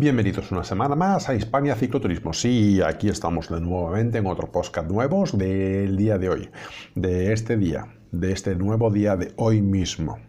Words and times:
Bienvenidos 0.00 0.52
una 0.52 0.62
semana 0.62 0.94
más 0.94 1.28
a 1.28 1.34
Hispania 1.34 1.74
Cicloturismo. 1.74 2.32
Sí, 2.32 2.80
aquí 2.80 3.08
estamos 3.08 3.48
de 3.48 3.60
nuevamente 3.60 4.18
en 4.18 4.26
otro 4.28 4.46
podcast 4.52 4.88
nuevos 4.88 5.36
del 5.36 5.96
día 5.96 6.18
de 6.18 6.28
hoy, 6.28 6.50
de 6.94 7.32
este 7.32 7.56
día, 7.56 7.88
de 8.12 8.30
este 8.30 8.54
nuevo 8.54 8.92
día 8.92 9.16
de 9.16 9.32
hoy 9.34 9.60
mismo. 9.60 10.20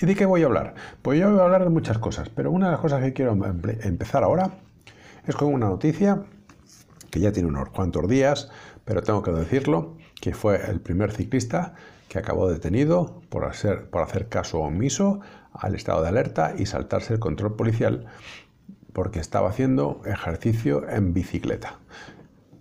¿Y 0.00 0.06
de 0.06 0.14
qué 0.14 0.24
voy 0.24 0.44
a 0.44 0.46
hablar? 0.46 0.76
Pues 1.02 1.20
yo 1.20 1.30
voy 1.30 1.40
a 1.40 1.42
hablar 1.42 1.62
de 1.62 1.68
muchas 1.68 1.98
cosas, 1.98 2.30
pero 2.30 2.50
una 2.50 2.68
de 2.68 2.72
las 2.72 2.80
cosas 2.80 3.02
que 3.02 3.12
quiero 3.12 3.36
empezar 3.82 4.24
ahora 4.24 4.52
es 5.26 5.36
con 5.36 5.52
una 5.52 5.68
noticia 5.68 6.22
que 7.10 7.20
ya 7.20 7.32
tiene 7.32 7.50
unos 7.50 7.68
cuantos 7.68 8.08
días, 8.08 8.50
pero 8.86 9.02
tengo 9.02 9.22
que 9.22 9.32
decirlo, 9.32 9.98
que 10.22 10.32
fue 10.32 10.58
el 10.70 10.80
primer 10.80 11.12
ciclista 11.12 11.74
que 12.08 12.18
acabó 12.18 12.48
detenido 12.48 13.20
por 13.28 13.44
hacer, 13.44 13.90
por 13.90 14.00
hacer 14.00 14.30
caso 14.30 14.60
omiso 14.60 15.20
al 15.52 15.74
estado 15.74 16.00
de 16.00 16.08
alerta 16.08 16.54
y 16.56 16.64
saltarse 16.64 17.12
el 17.12 17.20
control 17.20 17.56
policial 17.56 18.06
porque 18.92 19.20
estaba 19.20 19.48
haciendo 19.48 20.00
ejercicio 20.04 20.88
en 20.88 21.12
bicicleta. 21.12 21.78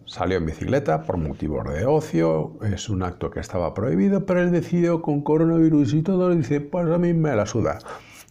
Salió 0.06 0.38
en 0.38 0.46
bicicleta 0.46 1.04
por 1.04 1.18
motivos 1.18 1.66
de 1.74 1.86
ocio, 1.86 2.58
es 2.64 2.90
un 2.90 3.04
acto 3.04 3.32
que 3.32 3.40
estaba 3.40 3.74
prohibido, 3.74 4.26
pero 4.26 4.42
él 4.42 4.52
decidió 4.52 5.02
con 5.02 5.22
coronavirus 5.22 5.94
y 5.94 6.02
todo, 6.02 6.36
dice, 6.36 6.60
pues 6.60 6.90
a 6.90 6.98
mí 6.98 7.14
me 7.14 7.36
la 7.36 7.46
suda. 7.46 7.80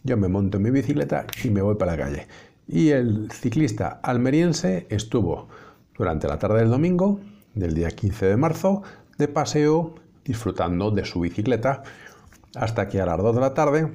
Yo 0.02 0.16
me 0.16 0.28
monto 0.28 0.58
en 0.58 0.64
mi 0.64 0.70
bicicleta 0.70 1.26
y 1.42 1.50
me 1.50 1.62
voy 1.62 1.76
para 1.76 1.96
la 1.96 2.04
calle. 2.04 2.26
Y 2.68 2.90
el 2.90 3.30
ciclista 3.32 4.00
almeriense 4.02 4.86
estuvo 4.90 5.48
durante 5.96 6.28
la 6.28 6.38
tarde 6.38 6.60
del 6.60 6.70
domingo, 6.70 7.20
del 7.54 7.74
día 7.74 7.90
15 7.90 8.26
de 8.26 8.36
marzo, 8.36 8.82
de 9.18 9.28
paseo 9.28 9.94
disfrutando 10.24 10.90
de 10.90 11.04
su 11.04 11.20
bicicleta, 11.20 11.82
hasta 12.54 12.88
que 12.88 13.00
a 13.00 13.06
las 13.06 13.18
2 13.18 13.34
de 13.34 13.40
la 13.40 13.54
tarde, 13.54 13.92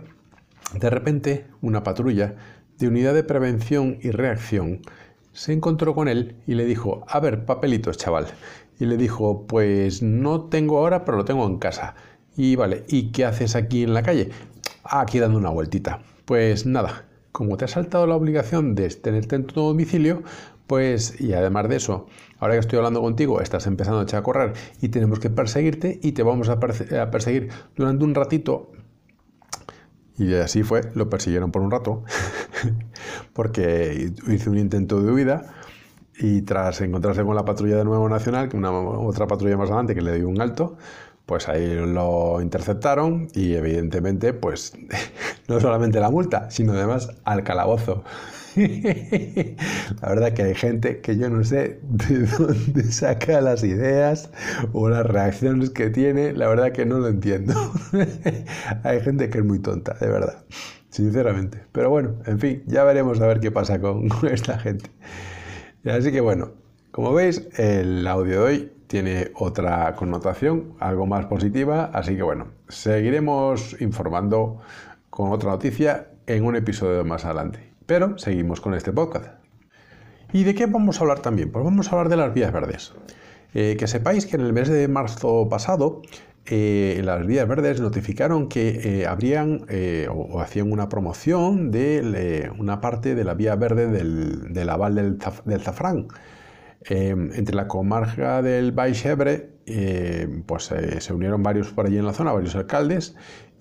de 0.73 0.90
repente, 0.90 1.48
una 1.62 1.84
patrulla 1.84 2.36
de 2.78 2.88
unidad 2.88 3.14
de 3.14 3.23
prevención 3.23 3.98
y 4.02 4.12
reacción 4.12 4.81
se 5.36 5.52
encontró 5.54 5.94
con 5.94 6.08
él 6.08 6.36
y 6.48 6.56
le 6.56 6.66
dijo, 6.66 7.04
a 7.08 7.20
ver, 7.20 7.45
papelitos, 7.45 7.98
chaval. 7.98 8.28
Y 8.80 8.86
le 8.86 8.98
dijo, 8.98 9.45
pues 9.48 10.02
no 10.02 10.45
tengo 10.45 10.80
ahora, 10.80 11.04
pero 11.06 11.17
lo 11.17 11.26
tengo 11.26 11.45
en 11.45 11.58
casa. 11.58 11.95
Y 12.38 12.56
vale, 12.56 12.84
¿y 12.88 13.12
qué 13.12 13.26
haces 13.26 13.56
aquí 13.56 13.84
en 13.84 13.94
la 13.94 14.04
calle? 14.04 14.30
Aquí 14.84 15.20
dando 15.20 15.38
una 15.38 15.50
vueltita. 15.50 16.02
Pues 16.26 16.66
nada, 16.66 17.06
como 17.32 17.58
te 17.58 17.66
has 17.66 17.72
saltado 17.72 18.08
la 18.08 18.16
obligación 18.16 18.76
de 18.76 18.89
tenerte 18.89 19.36
en 19.36 19.45
tu 19.45 19.60
domicilio, 19.60 20.23
pues, 20.67 21.20
y 21.20 21.34
además 21.34 21.70
de 21.70 21.76
eso, 21.76 22.08
ahora 22.39 22.56
que 22.56 22.62
estoy 22.62 22.78
hablando 22.78 23.02
contigo, 23.02 23.42
estás 23.42 23.67
empezando 23.67 24.06
a 24.17 24.23
correr 24.23 24.54
y 24.82 24.89
tenemos 24.89 25.20
que 25.20 25.30
perseguirte 25.30 26.00
y 26.02 26.14
te 26.14 26.23
vamos 26.23 26.50
a, 26.50 26.60
perseguir 26.60 27.50
durante 27.76 28.04
un 28.04 28.16
ratito. 28.16 28.72
Y 30.17 30.33
así 30.35 30.63
fue, 30.63 30.81
lo 30.94 31.09
persiguieron 31.09 31.52
por 31.52 31.61
un 31.61 31.71
rato, 31.71 32.03
porque 33.33 34.13
hice 34.27 34.49
un 34.49 34.58
intento 34.58 35.02
de 35.02 35.11
huida 35.11 35.53
y 36.17 36.41
tras 36.44 36.80
encontrarse 36.81 37.23
con 37.23 37.35
la 37.35 37.44
patrulla 37.44 37.75
de 37.77 37.83
nuevo 37.83 38.08
nacional, 38.08 38.49
una 38.53 38.71
otra 38.71 39.27
patrulla 39.27 39.58
más 39.58 39.69
adelante 39.69 39.95
que 39.95 40.02
le 40.02 40.13
dio 40.13 40.30
un 40.30 40.41
alto, 40.41 40.77
pues 41.25 41.49
ahí 41.49 41.75
lo 41.75 42.41
interceptaron 42.41 43.27
y 43.33 43.55
evidentemente 43.55 44.33
pues 44.33 44.73
no 45.47 45.59
solamente 45.59 45.99
la 45.99 46.09
multa, 46.09 46.49
sino 46.49 46.73
además 46.73 47.09
al 47.25 47.43
calabozo. 47.43 48.03
la 50.02 50.09
verdad 50.09 50.34
que 50.34 50.44
hay 50.44 50.56
gente 50.56 51.02
que 51.02 51.17
yo 51.17 51.30
no 51.30 51.44
sé 51.44 51.80
de 51.84 52.20
dónde 52.39 52.84
saca 52.84 53.42
las 53.42 53.64
ideas 53.64 54.30
o 54.72 54.89
las 54.89 55.06
reacciones 55.06 55.72
que 55.72 55.89
tiene, 55.89 56.31
la 56.34 56.48
verdad 56.48 56.72
que 56.72 56.86
no 56.86 57.00
lo 57.00 57.08
entiendo. 57.08 57.53
hay 58.83 59.02
gente 59.02 59.30
que 59.30 59.39
es 59.39 59.45
muy 59.45 59.59
tonta, 59.59 59.95
de 60.00 60.08
verdad, 60.08 60.45
sinceramente. 60.89 61.64
Pero 61.72 61.89
bueno, 61.89 62.16
en 62.26 62.39
fin, 62.39 62.64
ya 62.66 62.83
veremos 62.86 63.20
a 63.20 63.28
ver 63.28 63.39
qué 63.42 63.52
pasa 63.52 63.80
con 63.81 64.08
esta 64.31 64.58
gente. 64.58 64.89
Así 65.86 66.11
que 66.11 66.22
bueno, 66.22 66.52
como 66.92 67.14
veis, 67.14 67.48
el 67.58 68.08
audio 68.08 68.32
de 68.32 68.39
hoy 68.39 68.72
tiene 68.87 69.32
otra 69.36 69.93
connotación, 69.95 70.76
algo 70.80 71.05
más 71.05 71.26
positiva, 71.26 71.92
así 71.93 72.16
que 72.16 72.23
bueno, 72.23 72.48
seguiremos 72.70 73.80
informando 73.82 74.61
con 75.10 75.32
otra 75.32 75.52
noticia 75.52 76.08
en 76.27 76.45
un 76.45 76.55
episodio 76.55 77.03
más 77.03 77.25
adelante. 77.25 77.59
Pero 77.86 78.17
seguimos 78.17 78.61
con 78.61 78.73
este 78.73 78.91
podcast. 78.91 79.27
¿Y 80.33 80.43
de 80.43 80.55
qué 80.55 80.65
vamos 80.65 80.97
a 80.97 81.02
hablar 81.02 81.19
también? 81.19 81.52
Pues 81.52 81.63
vamos 81.63 81.87
a 81.87 81.91
hablar 81.91 82.09
de 82.09 82.17
las 82.17 82.33
vías 82.33 82.52
verdes. 82.52 82.93
Eh, 83.53 83.77
que 83.80 83.87
sepáis 83.87 84.25
que 84.25 84.36
en 84.36 84.41
el 84.41 84.53
mes 84.53 84.67
de 84.67 84.87
marzo 84.87 85.47
pasado 85.49 86.02
eh, 86.45 87.02
las 87.03 87.25
vías 87.25 87.47
verdes 87.47 87.80
notificaron 87.80 88.49
que 88.49 89.02
eh, 89.02 89.08
habrían 89.08 89.65
o, 90.09 90.41
hacían 90.41 90.71
una 90.71 90.89
promoción 90.89 91.71
de 91.71 92.52
una 92.57 92.81
parte 92.81 93.15
de 93.15 93.23
la 93.23 93.33
vía 93.33 93.55
verde 93.55 93.87
del, 93.87 94.69
aval 94.69 94.95
del, 94.95 95.17
del 95.45 95.61
Zafrán. 95.61 96.07
Em, 96.87 97.31
entre 97.33 97.55
la 97.55 97.67
comarca 97.67 98.43
del 98.43 98.71
Baixebre, 98.71 99.49
eh, 99.65 100.43
pues 100.45 100.71
eh, 100.71 101.02
se 101.02 101.13
unieron 101.13 101.42
varios 101.42 101.71
por 101.71 101.87
allí 101.87 101.97
en 101.97 102.05
la 102.05 102.13
zona, 102.13 102.31
varios 102.31 102.55
alcaldes, 102.55 103.15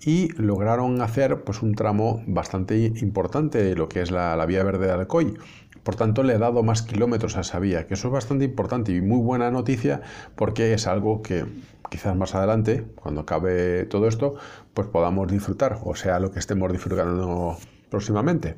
y 0.05 0.29
lograron 0.37 1.01
hacer 1.01 1.43
pues, 1.43 1.63
un 1.63 1.73
tramo 1.73 2.23
bastante 2.27 2.77
importante 2.77 3.63
de 3.63 3.75
lo 3.75 3.89
que 3.89 4.01
es 4.01 4.11
la, 4.11 4.45
vía 4.45 4.63
verde 4.63 4.85
de 4.85 4.93
Alcoy. 4.93 5.37
Por 5.83 5.95
tanto, 5.95 6.23
le 6.23 6.35
he 6.35 6.37
dado 6.37 6.63
más 6.63 6.83
kilómetros 6.83 7.37
a 7.37 7.41
esa 7.41 7.59
vía, 7.59 7.87
que 7.87 7.95
eso 7.95 8.07
es 8.07 8.13
bastante 8.13 8.45
importante 8.45 8.91
y 8.91 9.01
muy 9.01 9.19
buena 9.19 9.51
noticia 9.51 10.01
porque 10.35 10.73
es 10.73 10.87
algo 10.87 11.21
que 11.21 11.45
quizás 11.89 12.15
más 12.15 12.35
adelante, 12.35 12.85
cuando 12.95 13.21
acabe 13.21 13.85
todo 13.85 14.07
esto, 14.07 14.35
pues 14.73 14.87
podamos 14.87 15.31
disfrutar, 15.31 15.79
o 15.83 15.95
sea, 15.95 16.19
lo 16.19 16.31
que 16.31 16.39
estemos 16.39 16.71
disfrutando 16.71 17.57
próximamente. 17.89 18.57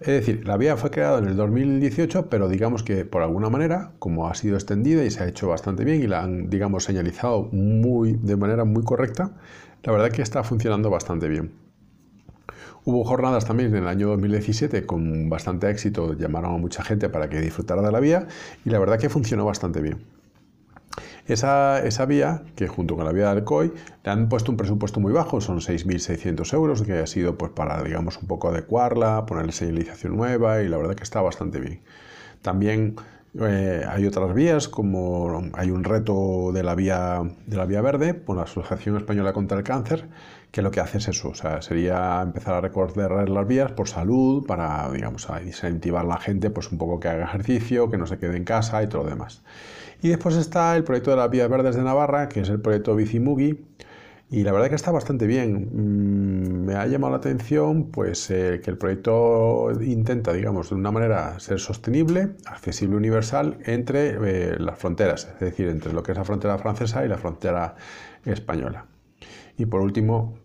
Es 0.00 0.06
decir, 0.06 0.46
la 0.46 0.56
vía 0.56 0.78
fue 0.78 0.90
creada 0.90 1.18
en 1.18 1.26
el 1.26 1.36
2018, 1.36 2.30
pero 2.30 2.48
digamos 2.48 2.82
que 2.82 3.04
por 3.04 3.22
alguna 3.22 3.50
manera, 3.50 3.92
como 3.98 4.28
ha 4.28 4.34
sido 4.34 4.56
extendida 4.56 5.04
y 5.04 5.10
se 5.10 5.22
ha 5.22 5.28
hecho 5.28 5.48
bastante 5.48 5.84
bien 5.84 6.02
y 6.02 6.06
la 6.06 6.22
han, 6.22 6.48
digamos, 6.48 6.84
señalizado 6.84 7.50
muy, 7.52 8.14
de 8.14 8.36
manera 8.36 8.64
muy 8.64 8.82
correcta, 8.82 9.32
la 9.82 9.92
verdad 9.92 10.10
que 10.10 10.22
está 10.22 10.42
funcionando 10.42 10.90
bastante 10.90 11.28
bien. 11.28 11.52
Hubo 12.84 13.04
jornadas 13.04 13.44
también 13.44 13.74
en 13.74 13.82
el 13.82 13.88
año 13.88 14.08
2017 14.08 14.86
con 14.86 15.28
bastante 15.28 15.68
éxito, 15.68 16.14
llamaron 16.14 16.54
a 16.54 16.58
mucha 16.58 16.82
gente 16.82 17.08
para 17.08 17.28
que 17.28 17.40
disfrutara 17.40 17.82
de 17.82 17.92
la 17.92 18.00
vía 18.00 18.26
y 18.64 18.70
la 18.70 18.78
verdad 18.78 18.98
que 18.98 19.10
funcionó 19.10 19.44
bastante 19.44 19.80
bien. 19.80 19.98
Esa, 21.26 22.06
vía, 22.06 22.42
que 22.56 22.66
junto 22.66 22.96
con 22.96 23.04
la 23.04 23.12
vía 23.12 23.32
del 23.32 23.44
COI, 23.44 23.72
le 24.02 24.10
han 24.10 24.28
puesto 24.28 24.50
un 24.50 24.56
presupuesto 24.56 24.98
muy 24.98 25.12
bajo, 25.12 25.40
son 25.40 25.60
6.600 25.60 26.52
euros, 26.54 26.82
que 26.82 26.94
ha 26.94 27.06
sido 27.06 27.38
pues 27.38 27.52
para, 27.52 27.82
digamos, 27.84 28.16
un 28.16 28.26
poco 28.26 28.48
adecuarla, 28.48 29.26
ponerle 29.26 29.52
señalización 29.52 30.16
nueva 30.16 30.62
y 30.62 30.68
la 30.68 30.76
verdad 30.76 30.96
que 30.96 31.04
está 31.04 31.20
bastante 31.20 31.60
bien. 31.60 31.82
También 32.42 32.96
eh, 33.38 33.84
hay 33.88 34.06
otras 34.06 34.34
vías, 34.34 34.68
como 34.68 35.42
hay 35.54 35.70
un 35.70 35.84
reto 35.84 36.50
de 36.52 36.62
la 36.62 36.74
vía, 36.74 37.20
de 37.46 37.56
la 37.56 37.64
vía 37.64 37.80
verde 37.80 38.14
por 38.14 38.36
la 38.36 38.42
Asociación 38.42 38.96
Española 38.96 39.32
contra 39.32 39.58
el 39.58 39.64
Cáncer, 39.64 40.08
que 40.50 40.62
lo 40.62 40.70
que 40.72 40.80
hace 40.80 40.98
es 40.98 41.08
eso, 41.08 41.28
o 41.28 41.34
sea, 41.34 41.62
sería 41.62 42.20
empezar 42.22 42.54
a 42.54 42.60
recorrer 42.60 43.28
las 43.28 43.46
vías 43.46 43.70
por 43.72 43.88
salud, 43.88 44.44
para, 44.46 44.90
digamos, 44.90 45.30
a 45.30 45.42
incentivar 45.42 46.04
a 46.04 46.08
la 46.08 46.18
gente, 46.18 46.50
pues 46.50 46.72
un 46.72 46.78
poco 46.78 46.98
que 46.98 47.08
haga 47.08 47.24
ejercicio, 47.24 47.88
que 47.88 47.98
no 47.98 48.06
se 48.06 48.18
quede 48.18 48.36
en 48.36 48.44
casa 48.44 48.82
y 48.82 48.88
todo 48.88 49.04
lo 49.04 49.10
demás. 49.10 49.42
Y 50.02 50.08
después 50.08 50.34
está 50.36 50.76
el 50.76 50.82
proyecto 50.82 51.10
de 51.10 51.18
las 51.18 51.30
vías 51.30 51.48
verdes 51.48 51.76
de 51.76 51.82
Navarra, 51.82 52.28
que 52.28 52.40
es 52.40 52.48
el 52.48 52.60
proyecto 52.60 52.96
Bicimugi, 52.96 53.64
y 54.30 54.44
la 54.44 54.52
verdad 54.52 54.68
que 54.68 54.76
está 54.76 54.92
bastante 54.92 55.26
bien. 55.26 55.70
Mm, 55.72 56.66
me 56.66 56.74
ha 56.76 56.86
llamado 56.86 57.10
la 57.12 57.16
atención 57.18 57.90
pues, 57.90 58.30
eh, 58.30 58.60
que 58.62 58.70
el 58.70 58.78
proyecto 58.78 59.72
intenta, 59.82 60.32
digamos, 60.32 60.70
de 60.70 60.76
una 60.76 60.92
manera 60.92 61.38
ser 61.40 61.58
sostenible, 61.58 62.30
accesible, 62.46 62.96
universal 62.96 63.58
entre 63.64 64.10
eh, 64.22 64.56
las 64.58 64.78
fronteras, 64.78 65.28
es 65.34 65.40
decir, 65.40 65.68
entre 65.68 65.92
lo 65.92 66.02
que 66.04 66.12
es 66.12 66.18
la 66.18 66.24
frontera 66.24 66.58
francesa 66.58 67.04
y 67.04 67.08
la 67.08 67.18
frontera 67.18 67.74
española. 68.24 68.86
Y 69.58 69.66
por 69.66 69.80
último, 69.80 70.38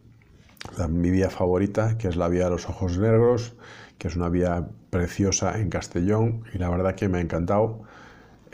mi 0.89 1.11
vía 1.11 1.29
favorita, 1.29 1.97
que 1.97 2.07
es 2.07 2.15
la 2.15 2.27
vía 2.27 2.45
de 2.45 2.49
los 2.49 2.67
ojos 2.67 2.97
negros, 2.97 3.55
que 3.99 4.07
es 4.07 4.15
una 4.15 4.29
vía 4.29 4.67
preciosa 4.89 5.59
en 5.59 5.69
Castellón 5.69 6.43
y 6.53 6.57
la 6.57 6.69
verdad 6.69 6.95
que 6.95 7.07
me 7.07 7.19
ha 7.19 7.21
encantado 7.21 7.83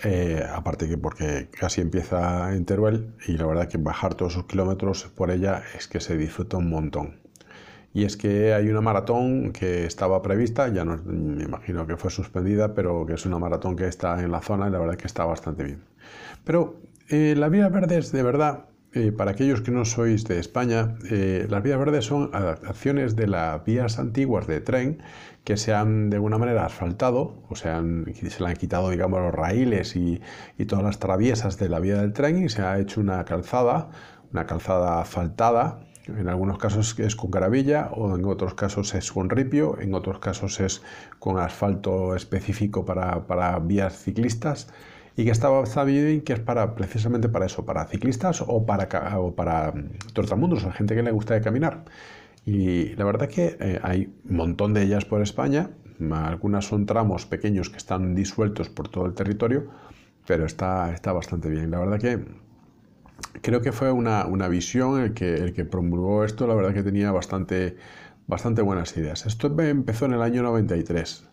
eh, 0.04 0.44
aparte 0.52 0.88
que 0.88 0.98
porque 0.98 1.50
casi 1.52 1.82
empieza 1.82 2.54
en 2.56 2.66
Teruel 2.66 3.14
y 3.28 3.34
la 3.34 3.46
verdad 3.46 3.68
que 3.68 3.78
bajar 3.78 4.16
todos 4.16 4.34
esos 4.34 4.46
kilómetros 4.46 5.06
por 5.16 5.32
ella 5.32 5.62
es 5.78 5.88
que 5.88 6.00
se 6.00 6.18
disfruta 6.18 6.58
un 6.58 6.70
montón. 6.70 7.20
Y 7.94 8.06
es 8.06 8.16
que 8.18 8.54
hay 8.54 8.70
una 8.70 8.82
maratón 8.82 9.52
que 9.52 9.86
estaba 9.86 10.22
prevista, 10.22 10.70
ya 10.70 10.86
no, 10.86 10.98
me 11.04 11.44
imagino 11.44 11.86
que 11.86 11.98
fue 11.98 12.10
suspendida, 12.10 12.74
pero 12.74 13.06
que 13.06 13.14
es 13.14 13.26
una 13.26 13.38
maratón 13.38 13.76
que 13.76 13.86
está 13.88 14.24
en 14.24 14.32
la 14.32 14.42
zona 14.42 14.70
y 14.70 14.72
la 14.72 14.80
verdad 14.80 14.96
que 14.96 15.08
está 15.08 15.26
bastante 15.26 15.64
bien. 15.64 15.84
Pero 16.46 16.80
eh, 17.10 17.36
la 17.38 17.50
Vía 17.50 17.68
Verde 17.70 17.98
es 17.98 18.12
de 18.12 18.24
verdad 18.24 18.66
eh, 18.94 19.14
para 19.14 19.32
aquellos 19.32 19.62
que 19.62 19.72
no 19.72 19.86
sois 19.86 20.26
de 20.26 20.38
España, 20.38 20.96
eh, 21.10 21.48
las 21.50 21.64
vías 21.64 21.80
verdes 21.80 22.04
son 22.04 22.30
adaptaciones 22.34 23.16
de 23.16 23.28
las 23.28 23.64
vías 23.64 24.00
antiguas 24.00 24.48
de 24.48 24.60
tren 24.60 25.02
que 25.46 25.56
se 25.56 25.74
han 25.74 26.10
de 26.10 26.18
alguna 26.18 26.38
manera 26.38 26.66
asfaltado, 26.66 27.42
o 27.48 27.56
sea, 27.56 27.82
se 27.82 28.44
le 28.44 28.50
han 28.50 28.56
quitado, 28.58 28.90
digamos, 28.90 29.22
los 29.22 29.34
raíles 29.34 29.96
y, 29.96 30.22
todas 30.68 30.84
las 30.84 31.00
traviesas 31.00 31.58
de 31.58 31.70
la 31.70 31.80
vía 31.80 32.02
del 32.02 32.12
tren 32.12 32.44
y 32.44 32.50
se 32.50 32.64
ha 32.64 32.80
hecho 32.80 33.00
una 33.00 33.24
calzada, 33.24 33.92
una 34.34 34.46
calzada 34.46 35.00
asfaltada. 35.00 35.80
En 36.08 36.28
algunos 36.28 36.58
casos 36.58 37.00
es 37.00 37.16
con 37.16 37.32
caravilla 37.32 37.92
o 37.94 38.16
en 38.18 38.26
otros 38.26 38.56
casos 38.56 38.94
es 38.94 39.12
con 39.12 39.30
ripio, 39.30 39.80
en 39.80 39.94
otros 39.94 40.20
casos 40.20 40.60
es 40.60 40.82
con 41.20 41.40
asfalto 41.40 42.14
específico 42.16 42.84
para, 42.84 43.26
para 43.26 43.58
vías 43.60 43.98
ciclistas 43.98 44.68
y 45.16 45.26
que 45.26 45.32
está 45.32 45.84
bien 45.84 46.22
que 46.22 46.34
es 46.34 46.40
para, 46.40 46.76
precisamente 46.76 47.30
para 47.30 47.46
eso, 47.46 47.66
para 47.66 47.86
ciclistas 47.86 48.44
o 48.46 48.66
para, 48.66 48.88
o 49.20 49.36
para 49.36 49.74
trotamundos, 50.14 50.64
a 50.66 50.72
gente 50.72 50.96
que 50.96 51.04
le 51.04 51.12
gusta 51.12 51.34
de 51.34 51.42
caminar. 51.42 51.86
Y 52.46 52.96
la 52.96 53.06
verdad 53.06 53.28
que 53.30 53.58
eh, 53.60 53.80
hay 53.84 54.14
un 54.28 54.36
montón 54.36 54.74
de 54.74 54.84
ellas 54.84 55.06
por 55.06 55.22
España, 55.22 55.72
algunas 56.10 56.66
son 56.66 56.86
tramos 56.86 57.26
pequeños 57.26 57.70
que 57.70 57.78
están 57.78 58.16
disueltos 58.16 58.70
por 58.70 58.88
todo 58.88 59.06
el 59.06 59.14
territorio, 59.14 59.70
pero 60.26 60.46
está, 60.46 60.92
está 60.94 61.12
bastante 61.14 61.50
bien. 61.50 61.70
La 61.70 61.80
verdad 61.80 62.00
que 62.00 62.26
creo 63.42 63.62
que 63.62 63.72
fue 63.72 63.92
una, 63.92 64.26
una 64.26 64.48
visión 64.48 65.00
el 65.02 65.14
que, 65.14 65.36
el 65.36 65.54
que 65.54 65.66
promulgó 65.66 66.24
esto, 66.24 66.48
la 66.48 66.56
verdad 66.56 66.74
que 66.74 66.84
tenía 66.84 67.12
bastante, 67.12 67.78
bastante 68.28 68.62
buenas 68.62 68.96
ideas. 68.98 69.26
Esto 69.26 69.56
empezó 69.62 70.06
en 70.06 70.14
el 70.14 70.22
año 70.22 70.42
93. 70.42 71.31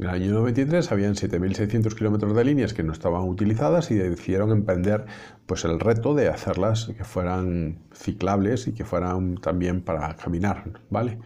En 0.00 0.06
el 0.06 0.14
año 0.14 0.32
93 0.32 0.92
habían 0.92 1.14
7.600 1.14 1.94
kilómetros 1.94 2.34
de 2.34 2.42
líneas 2.42 2.72
que 2.72 2.82
no 2.82 2.90
estaban 2.90 3.20
utilizadas 3.24 3.90
y 3.90 3.96
decidieron 3.96 4.50
emprender 4.50 5.04
pues, 5.44 5.66
el 5.66 5.78
reto 5.78 6.14
de 6.14 6.30
hacerlas 6.30 6.90
que 6.96 7.04
fueran 7.04 7.80
ciclables 7.92 8.66
y 8.66 8.72
que 8.72 8.86
fueran 8.86 9.36
también 9.36 9.82
para 9.82 10.16
caminar, 10.16 10.64
¿vale? 10.88 11.18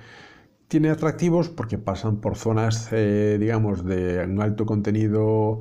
Tiene 0.67 0.91
atractivos 0.91 1.50
porque 1.50 1.79
pasan 1.79 2.17
por 2.17 2.35
zonas, 2.35 2.88
eh, 2.91 3.37
digamos, 3.38 3.85
de 3.85 4.25
un 4.25 4.43
alto 4.43 4.67
contenido 4.67 5.61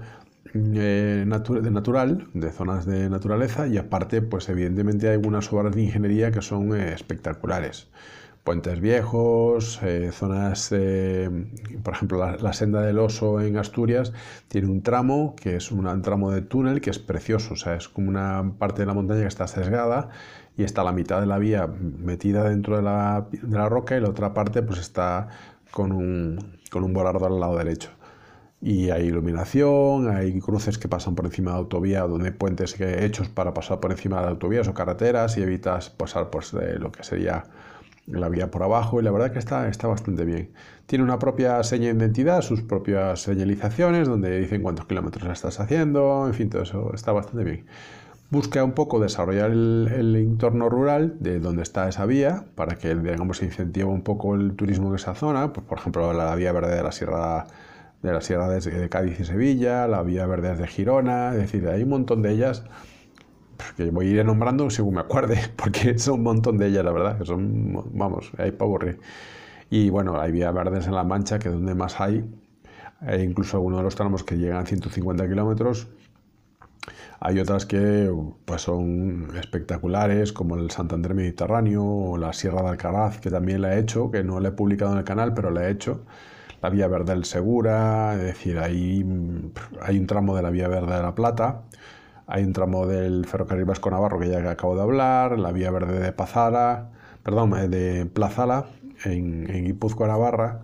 eh, 0.56 1.24
de 1.24 1.72
natural, 1.72 2.30
de 2.34 2.52
zonas 2.52 2.88
de 2.88 3.12
naturaleza 3.12 3.68
y 3.68 3.78
aparte, 3.78 4.24
pues 4.24 4.50
evidentemente 4.50 5.08
hay 5.08 5.14
algunas 5.14 5.54
obras 5.54 5.76
de 5.76 5.84
ingeniería 5.84 6.32
que 6.32 6.42
son 6.42 6.76
eh, 6.76 6.94
espectaculares 6.94 7.90
puentes 8.44 8.82
viejos, 8.82 9.80
eh, 9.84 10.12
zonas, 10.12 10.70
eh, 10.74 11.30
por 11.82 11.94
ejemplo, 11.94 12.18
la, 12.38 12.54
senda 12.54 12.82
del 12.82 13.00
oso 13.00 13.40
en 13.42 13.58
Asturias 13.58 14.12
tiene 14.50 14.68
un 14.68 14.82
tramo 14.84 15.36
que 15.38 15.56
es 15.56 15.72
un 15.72 16.02
tramo 16.02 16.32
de 16.32 16.42
túnel 16.42 16.82
que 16.82 16.90
es 16.90 17.00
precioso, 17.00 17.54
o 17.54 17.58
sea, 17.58 17.76
es 17.76 17.88
como 17.88 18.10
una 18.10 18.54
parte 18.60 18.82
de 18.82 18.86
la 18.88 18.94
montaña 18.94 19.22
que 19.22 19.28
está 19.28 19.48
sesgada 19.48 20.10
y 20.58 20.64
está 20.64 20.84
la 20.84 20.92
mitad 20.92 21.22
de 21.22 21.28
la 21.28 21.40
vía 21.40 21.68
metida 21.68 22.44
dentro 22.50 22.76
de 22.76 22.84
la, 22.84 23.28
de 23.32 23.58
la 23.58 23.70
roca 23.70 23.96
y 23.98 24.02
la 24.02 24.10
otra 24.10 24.34
parte 24.34 24.62
pues 24.62 24.80
está 24.80 25.30
con 25.72 25.92
un, 25.94 26.60
con 26.70 26.84
un 26.84 26.94
volador 26.94 27.32
al 27.32 27.40
lado 27.40 27.58
derecho. 27.58 27.92
Y 28.62 28.92
hay 28.92 29.08
iluminación, 29.08 30.10
hay 30.10 30.40
cruces 30.40 30.78
que 30.78 30.88
pasan 30.88 31.16
por 31.16 31.26
encima 31.26 31.52
de 31.52 31.56
la 31.56 31.60
autovía, 31.60 32.02
donde 32.02 32.30
hay 32.30 32.34
puentes 32.34 32.80
hechos 32.80 33.28
para 33.30 33.54
pasar 33.54 33.80
por 33.82 33.92
encima 33.92 34.22
de 34.22 34.30
autovías 34.30 34.68
o 34.70 34.74
carreteras 34.74 35.38
y 35.38 35.42
evitas 35.44 35.90
pasar 35.90 36.30
pues, 36.30 36.54
lo 36.54 36.92
que 36.92 37.04
sería 37.04 37.44
la 38.08 38.30
vía 38.30 38.52
por 38.52 38.64
abajo 38.64 39.00
y 39.00 39.04
la 39.04 39.12
verdad 39.12 39.32
que 39.32 39.40
está, 39.40 39.68
está 39.68 39.88
bastante 39.88 40.26
bien. 40.26 40.52
Tiene 40.86 41.04
una 41.04 41.20
propia 41.20 41.64
seña 41.64 41.94
de 41.94 42.00
identidad, 42.00 42.42
sus 42.42 42.62
propias 42.62 43.22
señalizaciones 43.22 44.08
donde 44.08 44.40
dicen 44.40 44.62
cuántos 44.62 44.86
kilómetros 44.86 45.32
estás 45.32 45.60
haciendo, 45.60 46.28
en 46.28 46.34
fin, 46.34 46.50
todo 46.50 46.64
eso 46.64 46.92
está 46.94 47.12
bastante 47.12 47.44
bien. 47.44 47.66
Busca 48.30 48.64
un 48.64 48.72
poco 48.74 49.00
desarrollar 49.00 49.52
el, 49.52 50.16
entorno 50.16 50.68
rural 50.68 51.18
de 51.20 51.40
donde 51.40 51.62
está 51.62 51.88
esa 51.88 52.06
vía 52.06 52.46
para 52.56 52.76
que, 52.76 52.96
digamos, 52.96 53.38
se 53.38 53.46
incentive 53.46 53.86
un 53.86 54.02
poco 54.02 54.36
el 54.36 54.56
turismo 54.56 54.90
en 54.90 54.96
esa 54.96 55.14
zona, 55.14 55.54
pues, 55.54 55.66
por 55.66 55.78
ejemplo, 55.78 56.12
la 56.14 56.34
vía 56.36 56.52
verde 56.52 56.76
de 56.76 56.84
la 56.84 56.92
Sierra 56.92 57.48
de 58.02 58.12
la 58.12 58.20
Sierra 58.20 58.50
de 58.50 58.90
Cádiz 58.90 59.20
y 59.22 59.24
Sevilla, 59.24 59.88
la 59.88 60.04
vía 60.04 60.26
verde 60.26 60.56
de 60.56 60.68
Girona, 60.68 61.32
es 61.32 61.38
decir, 61.38 61.68
hay 61.70 61.84
un 61.84 61.90
montón 61.90 62.22
de 62.22 62.32
ellas 62.32 62.66
que 63.76 63.90
voy 63.90 64.08
a 64.08 64.10
ir 64.10 64.26
nombrando 64.26 64.70
según 64.70 64.96
me 64.96 65.02
acuerde, 65.02 65.40
porque 65.56 65.98
son 65.98 66.16
un 66.16 66.24
montón 66.24 66.58
de 66.58 66.68
ellas, 66.68 66.86
la 66.86 66.92
verdad, 66.92 67.18
que 67.18 67.26
son, 67.26 67.84
vamos, 67.98 68.32
hay 68.38 68.52
para 68.52 68.66
aburrir. 68.66 69.00
Y 69.70 69.90
bueno, 69.90 70.20
hay 70.20 70.32
vías 70.32 70.54
verdes 70.54 70.88
en 70.88 70.94
La 70.94 71.04
Mancha, 71.04 71.40
que 71.40 71.50
es 71.50 71.54
donde 71.54 71.74
más 71.76 72.00
hay, 72.00 72.24
e 73.08 73.24
incluso 73.24 73.58
algunos 73.58 73.80
de 73.80 73.84
los 73.84 73.96
tramos 73.96 74.24
que 74.24 74.38
llegan 74.38 74.58
a 74.58 74.66
150 74.66 75.28
kilómetros. 75.28 75.88
Hay 77.20 77.40
otras 77.40 77.66
que 77.66 78.14
pues, 78.46 78.62
son 78.62 79.30
espectaculares, 79.40 80.34
como 80.34 80.58
el 80.58 80.70
Santander 80.72 81.14
Mediterráneo 81.14 81.84
o 81.84 82.18
la 82.18 82.34
Sierra 82.34 82.62
de 82.62 82.70
Alcaraz, 82.70 83.20
que 83.20 83.32
también 83.32 83.62
la 83.62 83.76
he 83.76 83.80
hecho, 83.80 84.12
que 84.12 84.24
no 84.24 84.40
la 84.42 84.50
he 84.50 84.52
publicado 84.52 84.92
en 84.92 84.98
el 84.98 85.06
canal, 85.06 85.34
pero 85.34 85.50
la 85.50 85.68
he 85.68 85.72
hecho. 85.72 86.04
La 86.62 86.70
Vía 86.70 86.88
Verde 86.88 87.14
del 87.14 87.26
Segura, 87.26 88.16
es 88.16 88.22
decir, 88.24 88.60
hay, 88.60 89.06
hay 89.82 90.00
un 90.00 90.08
tramo 90.08 90.36
de 90.36 90.42
la 90.42 90.50
Vía 90.50 90.68
Verde 90.68 90.96
de 90.96 91.02
la 91.02 91.16
Plata, 91.16 91.64
hay 92.28 92.44
un 92.44 92.54
tramo 92.54 92.86
del 92.88 93.26
ferrocarril 93.26 93.66
Vasco 93.66 93.90
Navarro 93.92 94.20
que 94.20 94.30
ya 94.30 94.50
acabo 94.50 94.76
de 94.76 94.82
hablar, 94.82 95.38
la 95.38 95.52
vía 95.52 95.72
verde 95.72 96.00
de 96.00 96.12
Pazara, 96.12 96.90
perdón, 97.24 97.58
eh, 97.58 97.68
de 97.68 98.06
Plazala 98.06 98.66
en, 99.06 99.50
en 99.50 99.66
Guipúzcoa, 99.66 100.08
Navarra, 100.08 100.62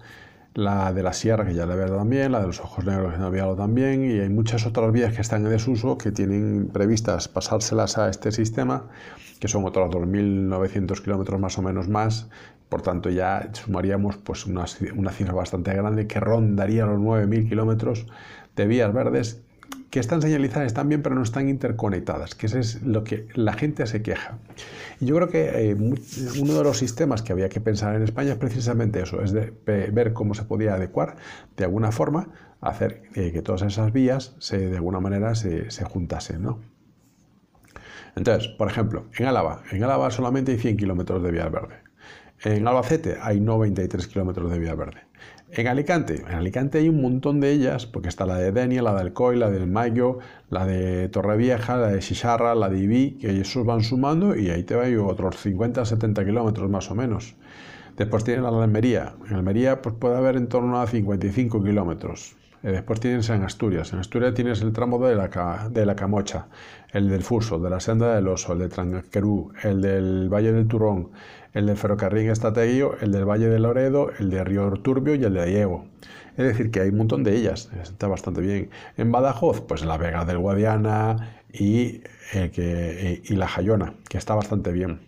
la 0.53 0.91
de 0.93 1.03
la 1.03 1.13
Sierra 1.13 1.45
que 1.45 1.53
ya 1.53 1.65
la 1.65 1.73
he 1.73 1.81
hablado 1.81 1.97
también, 1.97 2.31
la 2.31 2.41
de 2.41 2.47
los 2.47 2.59
Ojos 2.59 2.85
Negros 2.85 3.13
que 3.13 3.19
ya 3.19 3.25
he 3.25 3.27
hablado 3.27 3.55
también, 3.55 4.05
y 4.05 4.19
hay 4.19 4.29
muchas 4.29 4.65
otras 4.65 4.91
vías 4.91 5.13
que 5.13 5.21
están 5.21 5.45
en 5.45 5.51
desuso 5.51 5.97
que 5.97 6.11
tienen 6.11 6.69
previstas 6.71 7.27
pasárselas 7.27 7.97
a 7.97 8.09
este 8.09 8.31
sistema, 8.31 8.87
que 9.39 9.47
son 9.47 9.65
otros 9.65 9.89
2.900 9.89 11.01
kilómetros 11.01 11.39
más 11.39 11.57
o 11.57 11.61
menos 11.61 11.87
más, 11.87 12.29
por 12.67 12.81
tanto 12.81 13.09
ya 13.09 13.49
sumaríamos 13.53 14.17
pues 14.17 14.45
una, 14.45 14.65
una 14.95 15.11
cifra 15.11 15.33
bastante 15.33 15.73
grande 15.73 16.07
que 16.07 16.19
rondaría 16.19 16.85
los 16.85 16.99
9.000 16.99 17.49
kilómetros 17.49 18.05
de 18.55 18.67
vías 18.67 18.93
verdes 18.93 19.41
que 19.89 19.99
están 19.99 20.21
señalizadas 20.21 20.73
también, 20.73 21.01
pero 21.01 21.15
no 21.15 21.23
están 21.23 21.49
interconectadas, 21.49 22.35
que 22.35 22.45
eso 22.45 22.59
es 22.59 22.83
lo 22.83 23.03
que 23.03 23.27
la 23.33 23.53
gente 23.53 23.85
se 23.87 24.01
queja. 24.01 24.37
Y 24.99 25.05
yo 25.05 25.15
creo 25.15 25.29
que 25.29 25.71
eh, 25.71 25.75
uno 25.75 26.53
de 26.53 26.63
los 26.63 26.77
sistemas 26.77 27.21
que 27.21 27.33
había 27.33 27.49
que 27.49 27.59
pensar 27.59 27.95
en 27.95 28.03
España 28.03 28.33
es 28.33 28.37
precisamente 28.37 29.01
eso, 29.01 29.21
es 29.21 29.31
de 29.31 29.51
ver 29.65 30.13
cómo 30.13 30.33
se 30.33 30.43
podía 30.43 30.75
adecuar 30.75 31.15
de 31.57 31.63
alguna 31.63 31.91
forma, 31.91 32.29
hacer 32.61 33.03
eh, 33.15 33.31
que 33.31 33.41
todas 33.41 33.61
esas 33.63 33.91
vías 33.91 34.35
se, 34.39 34.57
de 34.57 34.75
alguna 34.75 34.99
manera 34.99 35.33
se, 35.33 35.71
se 35.71 35.85
juntasen. 35.85 36.43
¿no? 36.43 36.59
Entonces, 38.15 38.47
por 38.49 38.69
ejemplo, 38.69 39.05
en 39.17 39.25
Álava, 39.25 39.63
en 39.71 39.83
Álava 39.83 40.11
solamente 40.11 40.51
hay 40.51 40.59
100 40.59 40.77
kilómetros 40.77 41.23
de 41.23 41.31
vía 41.31 41.47
verde. 41.49 41.89
En 42.41 42.65
Albacete 42.67 43.17
hay 43.21 43.41
93 43.41 44.07
kilómetros 44.07 44.49
de 44.49 44.59
vía 44.59 44.73
verde. 44.73 45.01
En 45.51 45.67
Alicante, 45.67 46.23
en 46.27 46.35
Alicante 46.35 46.77
hay 46.77 46.89
un 46.89 47.01
montón 47.01 47.39
de 47.39 47.51
ellas, 47.51 47.87
porque 47.87 48.07
está 48.07 48.27
la 48.27 48.37
de 48.37 48.51
Denia, 48.51 48.83
la 48.83 48.93
del 48.93 49.13
Coy, 49.13 49.35
la 49.35 49.49
del 49.49 49.65
Mayo, 49.65 50.19
la 50.51 50.65
de 50.67 51.09
Torrevieja, 51.09 51.75
la 51.75 51.87
de 51.87 52.01
Xixarra, 52.01 52.53
la 52.53 52.69
de 52.69 52.79
Ibi, 52.79 53.17
que 53.19 53.41
esos 53.41 53.65
van 53.65 53.81
sumando 53.81 54.35
y 54.35 54.51
ahí 54.51 54.61
te 54.63 54.75
va 54.75 54.85
otros 55.03 55.37
50, 55.37 55.85
70 55.85 56.23
kilómetros 56.23 56.69
más 56.69 56.91
o 56.91 56.95
menos. 56.95 57.35
Después 57.97 58.23
tienen 58.23 58.43
la 58.43 58.51
de 58.51 58.63
Almería. 58.63 59.15
En 59.27 59.35
Almería 59.37 59.81
pues 59.81 59.95
puede 59.95 60.17
haber 60.17 60.35
en 60.35 60.47
torno 60.47 60.79
a 60.79 60.85
55 60.85 61.63
kilómetros. 61.63 62.35
Eh, 62.63 62.71
después 62.71 62.99
tienes 62.99 63.29
en 63.29 63.43
Asturias. 63.43 63.93
En 63.93 63.99
Asturias 63.99 64.33
tienes 64.33 64.61
el 64.61 64.73
tramo 64.73 64.99
de 65.05 65.15
la, 65.15 65.69
de 65.71 65.85
la 65.85 65.95
Camocha, 65.95 66.47
el 66.91 67.09
del 67.09 67.23
Fuso, 67.23 67.59
de 67.59 67.69
la 67.69 67.79
Senda 67.79 68.15
del 68.15 68.27
Oso, 68.27 68.53
el 68.53 68.59
de 68.59 68.69
Tranquerú, 68.69 69.51
el 69.63 69.81
del 69.81 70.29
Valle 70.33 70.51
del 70.51 70.67
Turón, 70.67 71.11
el 71.53 71.67
del 71.67 71.77
ferrocarril 71.77 72.29
Estateguillo, 72.29 72.97
el 72.99 73.11
del 73.11 73.25
Valle 73.25 73.47
de 73.47 73.59
Loredo, 73.59 74.11
el 74.19 74.29
de 74.29 74.43
Río 74.43 74.71
Turbio 74.73 75.15
y 75.15 75.23
el 75.23 75.33
de 75.33 75.45
Diego. 75.45 75.85
Es 76.37 76.45
decir, 76.45 76.71
que 76.71 76.81
hay 76.81 76.89
un 76.89 76.97
montón 76.97 77.23
de 77.23 77.35
ellas, 77.35 77.69
está 77.81 78.07
bastante 78.07 78.41
bien. 78.41 78.69
En 78.97 79.11
Badajoz, 79.11 79.61
pues 79.61 79.83
la 79.83 79.97
Vega 79.97 80.25
del 80.25 80.37
Guadiana 80.37 81.41
y, 81.51 82.01
eh, 82.33 82.51
que, 82.53 83.21
y 83.25 83.35
la 83.35 83.47
Jayona, 83.47 83.95
que 84.07 84.17
está 84.17 84.35
bastante 84.35 84.71
bien. 84.71 85.01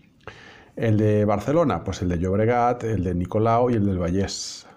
El 0.76 0.98
de 0.98 1.26
Barcelona, 1.26 1.84
pues 1.84 2.02
el 2.02 2.10
de 2.10 2.18
Llobregat, 2.20 2.84
el 2.84 3.04
de 3.04 3.14
Nicolau 3.14 3.70
y 3.70 3.76
el 3.76 3.86
del 3.86 3.98
Vallés. 4.00 4.68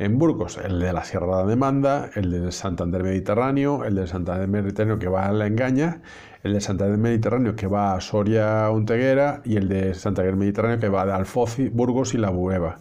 En 0.00 0.18
Burgos, 0.18 0.56
el 0.56 0.80
de 0.80 0.94
la 0.94 1.04
Sierra 1.04 1.42
de 1.42 1.50
Demanda, 1.50 2.08
el 2.14 2.30
del 2.30 2.52
Santander 2.52 3.02
Mediterráneo, 3.02 3.84
el 3.84 3.94
del 3.94 4.08
Santander 4.08 4.48
Mediterráneo 4.48 4.98
que 4.98 5.08
va 5.08 5.26
a 5.26 5.32
la 5.32 5.46
Engaña 5.46 6.00
el 6.42 6.54
de 6.54 6.60
Santander 6.62 6.96
Mediterráneo 6.96 7.54
que 7.54 7.66
va 7.66 7.94
a 7.94 8.00
Soria 8.00 8.70
Unteguera 8.70 9.42
y 9.44 9.56
el 9.56 9.68
de 9.68 9.92
Santander 9.92 10.36
Mediterráneo 10.36 10.78
que 10.78 10.88
va 10.88 11.04
de 11.04 11.12
Alfoz, 11.12 11.58
Burgos 11.72 12.14
y 12.14 12.16
la 12.16 12.30
Bueva. 12.30 12.78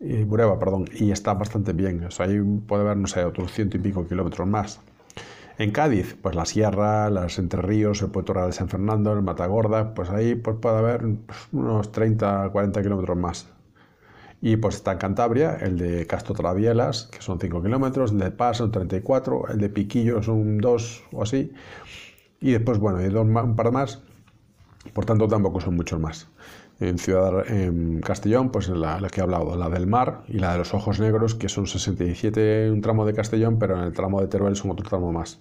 Y 0.00 0.24
Bureba, 0.24 0.58
perdón, 0.58 0.86
y 0.94 1.10
está 1.10 1.34
bastante 1.34 1.74
bien. 1.74 2.04
O 2.04 2.10
sea, 2.10 2.24
ahí 2.24 2.40
puede 2.40 2.84
haber, 2.84 2.96
no 2.96 3.06
sé, 3.06 3.22
otros 3.24 3.52
ciento 3.52 3.76
y 3.76 3.80
pico 3.80 4.06
kilómetros 4.06 4.48
más. 4.48 4.80
En 5.58 5.72
Cádiz, 5.72 6.16
pues 6.22 6.34
la 6.34 6.46
Sierra, 6.46 7.10
las 7.10 7.38
Entre 7.38 7.60
Ríos, 7.60 8.00
el 8.02 8.10
Puerto 8.10 8.32
Real 8.32 8.46
de 8.46 8.52
San 8.52 8.68
Fernando, 8.68 9.12
el 9.12 9.22
Matagorda, 9.22 9.94
pues 9.94 10.10
ahí 10.10 10.34
pues 10.34 10.56
puede 10.56 10.78
haber 10.78 11.04
unos 11.52 11.92
30, 11.92 12.48
40 12.50 12.82
kilómetros 12.82 13.16
más. 13.18 13.55
Y 14.42 14.56
pues 14.56 14.76
está 14.76 14.92
en 14.92 14.98
Cantabria, 14.98 15.56
el 15.56 15.78
de 15.78 16.06
Castro 16.06 16.34
Travielas, 16.34 17.08
que 17.10 17.22
son 17.22 17.40
5 17.40 17.62
kilómetros, 17.62 18.12
el 18.12 18.18
de 18.18 18.30
Paz 18.30 18.58
son 18.58 18.70
34, 18.70 19.48
el 19.48 19.58
de 19.58 19.68
Piquillo 19.70 20.22
son 20.22 20.58
2 20.58 21.04
o 21.12 21.22
así, 21.22 21.52
y 22.40 22.52
después, 22.52 22.78
bueno, 22.78 22.98
hay 22.98 23.08
dos, 23.08 23.26
un 23.26 23.56
par 23.56 23.72
más, 23.72 24.02
por 24.92 25.04
tanto 25.04 25.26
tampoco 25.26 25.60
son 25.60 25.76
muchos 25.76 25.98
más. 25.98 26.28
En 26.78 26.98
Ciudad 26.98 27.50
en 27.50 28.02
Castellón, 28.02 28.50
pues 28.50 28.68
la, 28.68 29.00
la, 29.00 29.08
que 29.08 29.20
he 29.20 29.22
hablado, 29.22 29.56
la 29.56 29.70
del 29.70 29.86
mar 29.86 30.24
y 30.28 30.38
la 30.38 30.52
de 30.52 30.58
los 30.58 30.74
ojos 30.74 31.00
negros, 31.00 31.34
que 31.34 31.48
son 31.48 31.66
67 31.66 32.70
un 32.70 32.82
tramo 32.82 33.06
de 33.06 33.14
Castellón, 33.14 33.58
pero 33.58 33.78
en 33.78 33.84
el 33.84 33.94
tramo 33.94 34.20
de 34.20 34.26
Teruel 34.26 34.56
son 34.56 34.72
otro 34.72 34.86
tramo 34.86 35.10
más. 35.10 35.40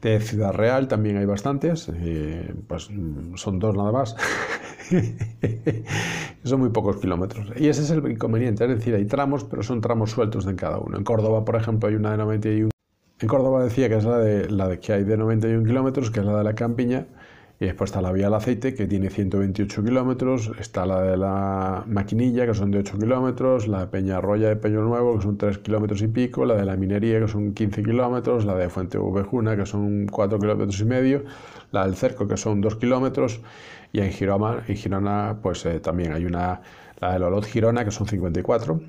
De 0.00 0.18
Ciudad 0.20 0.52
Real 0.52 0.88
también 0.88 1.16
hay 1.18 1.24
bastantes, 1.24 1.88
eh, 1.94 2.52
pues 2.66 2.90
son 3.36 3.58
dos 3.60 3.76
nada 3.76 3.92
más. 3.92 4.16
son 6.44 6.60
muy 6.60 6.70
pocos 6.70 6.96
kilómetros. 6.98 7.52
Y 7.56 7.68
ese 7.68 7.82
es 7.82 7.90
el 7.90 8.06
inconveniente, 8.10 8.64
es 8.64 8.70
decir, 8.70 8.94
hay 8.94 9.04
tramos, 9.06 9.44
pero 9.44 9.62
son 9.62 9.80
tramos 9.80 10.10
sueltos 10.10 10.46
en 10.46 10.56
cada 10.56 10.78
uno. 10.78 10.98
En 10.98 11.04
Córdoba, 11.04 11.44
por 11.44 11.56
ejemplo, 11.56 11.88
hay 11.88 11.94
una 11.94 12.12
de 12.12 12.16
91. 12.18 12.70
En 13.20 13.28
Córdoba 13.28 13.62
decía 13.64 13.88
que 13.88 13.96
es 13.96 14.04
la 14.04 14.18
de, 14.18 14.50
la 14.50 14.68
de 14.68 14.80
que 14.80 14.92
hay 14.92 15.04
de 15.04 15.16
91 15.16 15.64
kilómetros, 15.64 16.10
que 16.10 16.20
es 16.20 16.26
la 16.26 16.36
de 16.36 16.44
la 16.44 16.54
Campiña, 16.54 17.06
y 17.62 17.66
después 17.66 17.90
está 17.90 18.02
la 18.02 18.10
vía 18.10 18.24
del 18.24 18.34
aceite, 18.34 18.74
que 18.74 18.88
tiene 18.88 19.08
128 19.08 19.84
kilómetros. 19.84 20.50
Está 20.58 20.84
la 20.84 21.00
de 21.00 21.16
la 21.16 21.84
maquinilla, 21.86 22.44
que 22.44 22.54
son 22.54 22.72
de 22.72 22.80
8 22.80 22.98
kilómetros. 22.98 23.68
La 23.68 23.82
de 23.82 23.86
Peñarroya 23.86 24.48
de 24.48 24.56
Peño 24.56 24.80
Nuevo, 24.80 25.14
que 25.16 25.22
son 25.22 25.38
3 25.38 25.58
kilómetros 25.58 26.02
y 26.02 26.08
pico. 26.08 26.44
La 26.44 26.56
de 26.56 26.64
la 26.64 26.74
minería, 26.74 27.20
que 27.20 27.28
son 27.28 27.54
15 27.54 27.84
kilómetros. 27.84 28.44
La 28.46 28.56
de 28.56 28.68
Fuente 28.68 28.98
Ubejuna, 28.98 29.56
que 29.56 29.64
son 29.64 30.08
4 30.08 30.40
kilómetros 30.40 30.80
y 30.80 30.84
medio. 30.86 31.22
La 31.70 31.86
del 31.86 31.94
Cerco, 31.94 32.26
que 32.26 32.36
son 32.36 32.60
2 32.60 32.74
kilómetros. 32.74 33.40
Y 33.92 34.00
en 34.00 34.10
Girona, 34.10 34.64
en 34.66 34.76
Girona 34.76 35.36
pues 35.40 35.64
eh, 35.64 35.78
también 35.78 36.14
hay 36.14 36.24
una, 36.24 36.62
la 37.00 37.16
de 37.16 37.24
Olot 37.24 37.44
Girona, 37.44 37.84
que 37.84 37.92
son 37.92 38.08
54 38.08 38.80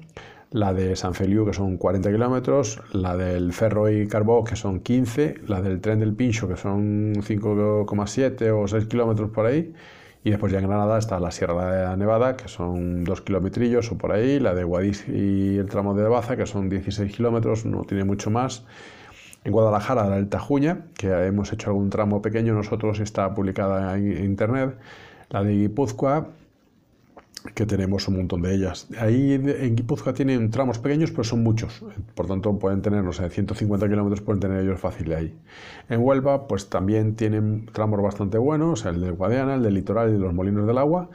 la 0.54 0.72
de 0.74 0.96
San 0.96 1.16
Feliu, 1.16 1.46
que 1.46 1.54
son 1.54 1.78
40 1.78 2.12
kilómetros, 2.12 2.80
la 2.94 3.18
del 3.18 3.54
Ferro 3.54 3.90
y 3.90 4.08
Carbó, 4.08 4.44
que 4.44 4.56
son 4.56 4.80
15, 4.80 5.42
la 5.48 5.62
del 5.62 5.82
Tren 5.82 6.00
del 6.00 6.14
Pincho, 6.14 6.48
que 6.48 6.56
son 6.56 7.16
5,7 7.16 8.52
o 8.52 8.68
6 8.68 8.86
kilómetros 8.86 9.32
por 9.32 9.48
ahí, 9.48 9.74
y 10.24 10.30
después 10.30 10.54
ya 10.54 10.60
en 10.60 10.68
Granada 10.68 11.00
está 11.00 11.20
la 11.20 11.32
Sierra 11.32 11.76
de 11.76 11.84
la 11.84 11.98
Nevada, 11.98 12.38
que 12.38 12.48
son 12.48 13.04
2 13.04 13.22
kilometrillos 13.22 13.92
o 13.92 13.98
por 13.98 14.12
ahí, 14.12 14.40
la 14.40 14.54
de 14.54 14.64
Guadix 14.64 15.10
y 15.10 15.58
el 15.58 15.68
tramo 15.68 15.96
de 15.96 16.08
Baza, 16.08 16.38
que 16.38 16.46
son 16.46 16.70
16 16.70 17.12
kilómetros, 17.14 17.66
no 17.66 17.82
tiene 17.82 18.04
mucho 18.04 18.30
más. 18.30 18.64
En 19.44 19.52
Guadalajara, 19.52 20.08
la 20.08 20.16
del 20.16 20.30
Tajuña, 20.30 20.86
que 20.96 21.08
hemos 21.08 21.52
hecho 21.52 21.72
algún 21.72 21.90
tramo 21.90 22.22
pequeño 22.22 22.54
nosotros, 22.54 23.00
está 23.00 23.34
publicada 23.34 23.98
en 23.98 24.24
internet. 24.24 24.78
La 25.30 25.44
de 25.44 25.52
Guipúzcoa, 25.54 26.28
que 27.56 27.66
tenemos 27.66 28.08
un 28.08 28.18
montón 28.18 28.42
de 28.42 28.56
ellas. 28.56 28.88
Ahí 28.98 29.34
en 29.34 29.76
Guipúzcoa 29.76 30.14
tienen 30.14 30.50
tramos 30.50 30.80
pequeños, 30.80 31.12
pero 31.12 31.24
son 31.24 31.44
muchos. 31.44 31.84
Por 32.16 32.28
tanto, 32.28 32.58
pueden 32.58 32.82
tener, 32.82 33.04
no 33.04 33.12
sé, 33.12 33.30
150 33.30 33.88
kilómetros 33.90 34.22
pueden 34.22 34.40
tener 34.40 34.62
ellos 34.62 34.80
fácil 34.80 35.14
ahí. 35.14 35.38
En 35.90 36.02
Huelva, 36.02 36.48
pues 36.48 36.70
también 36.70 37.16
tienen 37.16 37.66
tramos 37.72 38.02
bastante 38.02 38.38
buenos, 38.38 38.86
el 38.86 39.02
de 39.02 39.12
Guadiana, 39.12 39.56
el 39.56 39.64
del 39.64 39.74
litoral 39.74 40.14
y 40.14 40.18
los 40.18 40.34
molinos 40.34 40.66
del 40.66 40.78
agua. 40.78 41.10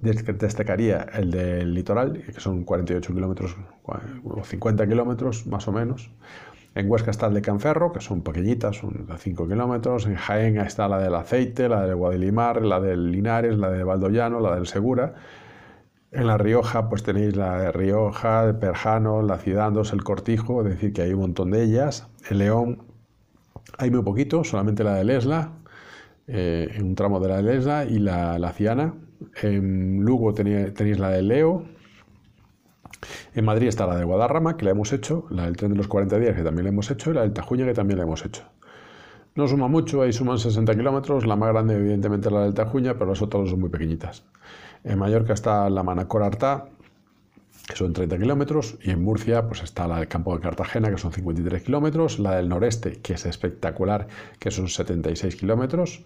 Destacaría 0.00 1.06
el 1.14 1.30
del 1.30 1.72
litoral, 1.72 2.22
que 2.24 2.40
son 2.40 2.64
48 2.64 3.14
kilómetros 3.14 3.56
o 3.84 4.44
50 4.44 4.86
kilómetros 4.86 5.46
más 5.46 5.66
o 5.68 5.72
menos. 5.72 6.10
En 6.74 6.90
Huesca 6.90 7.12
está 7.12 7.28
el 7.28 7.34
de 7.34 7.40
Canferro, 7.40 7.92
que 7.92 8.00
son 8.00 8.22
pequeñitas, 8.22 8.76
son 8.76 9.06
de 9.06 9.16
5 9.16 9.46
kilómetros. 9.46 10.06
En 10.06 10.16
Jaén 10.16 10.58
está 10.58 10.88
la 10.88 10.98
del 10.98 11.14
Aceite, 11.14 11.68
la 11.68 11.86
del 11.86 11.94
Guadilimar, 11.94 12.62
la 12.62 12.80
del 12.80 13.12
Linares, 13.12 13.56
la 13.56 13.70
de 13.70 13.84
Valdollano, 13.84 14.40
la 14.40 14.56
del 14.56 14.66
Segura. 14.66 15.14
En 16.14 16.28
La 16.28 16.38
Rioja, 16.38 16.88
pues 16.88 17.02
tenéis 17.02 17.34
la 17.34 17.58
de 17.58 17.72
Rioja, 17.72 18.44
el 18.44 18.54
Perjano, 18.54 19.20
la 19.20 19.36
Cidandos, 19.36 19.92
el 19.92 20.04
Cortijo, 20.04 20.62
es 20.62 20.68
decir, 20.68 20.92
que 20.92 21.02
hay 21.02 21.12
un 21.12 21.22
montón 21.22 21.50
de 21.50 21.64
ellas. 21.64 22.06
En 22.30 22.38
León 22.38 22.84
hay 23.78 23.90
muy 23.90 24.04
poquito, 24.04 24.44
solamente 24.44 24.84
la 24.84 24.94
de 24.94 25.02
Lesla, 25.02 25.54
eh, 26.28 26.78
un 26.80 26.94
tramo 26.94 27.18
de 27.18 27.28
la 27.28 27.36
de 27.38 27.42
Lesla 27.42 27.84
y 27.86 27.98
la, 27.98 28.38
la 28.38 28.52
Ciana. 28.52 28.94
En 29.42 30.04
Lugo 30.04 30.32
tenéis, 30.32 31.00
la 31.00 31.10
de 31.10 31.22
Leo. 31.22 31.64
En 33.34 33.44
Madrid 33.44 33.66
está 33.66 33.84
la 33.84 33.96
de 33.96 34.04
Guadarrama, 34.04 34.56
que 34.56 34.66
la 34.66 34.70
hemos 34.70 34.92
hecho, 34.92 35.26
la 35.30 35.46
del 35.46 35.56
tren 35.56 35.72
de 35.72 35.76
los 35.76 35.88
40 35.88 36.16
días, 36.20 36.36
que 36.36 36.44
también 36.44 36.62
la 36.62 36.70
hemos 36.70 36.92
hecho, 36.92 37.10
y 37.10 37.14
la 37.14 37.22
del 37.22 37.32
Tajuña, 37.32 37.66
que 37.66 37.74
también 37.74 37.98
la 37.98 38.04
hemos 38.04 38.24
hecho. 38.24 38.44
No 39.34 39.48
suma 39.48 39.66
mucho, 39.66 40.02
ahí 40.02 40.12
suman 40.12 40.38
60 40.38 40.76
kilómetros, 40.76 41.26
la 41.26 41.34
más 41.34 41.50
grande 41.50 41.74
evidentemente 41.74 42.30
la 42.30 42.42
del 42.42 42.54
Tajuña, 42.54 42.94
pero 42.94 43.06
las 43.06 43.20
otras 43.20 43.50
son 43.50 43.58
muy 43.58 43.68
pequeñitas. 43.68 44.22
En 44.84 44.98
Mallorca 44.98 45.32
está 45.32 45.68
la 45.70 45.82
Manacor 45.82 46.22
Artá, 46.22 46.66
que 47.66 47.74
son 47.74 47.94
30 47.94 48.18
kilómetros, 48.18 48.76
y 48.82 48.90
en 48.90 49.02
Murcia 49.02 49.48
pues 49.48 49.62
está 49.62 49.88
la 49.88 49.98
del 49.98 50.08
campo 50.08 50.34
de 50.36 50.42
Cartagena, 50.42 50.90
que 50.90 50.98
son 50.98 51.10
53 51.10 51.62
kilómetros, 51.62 52.18
la 52.18 52.36
del 52.36 52.50
noreste, 52.50 53.00
que 53.00 53.14
es 53.14 53.24
espectacular, 53.24 54.06
que 54.38 54.50
son 54.50 54.68
76 54.68 55.36
kilómetros, 55.36 56.04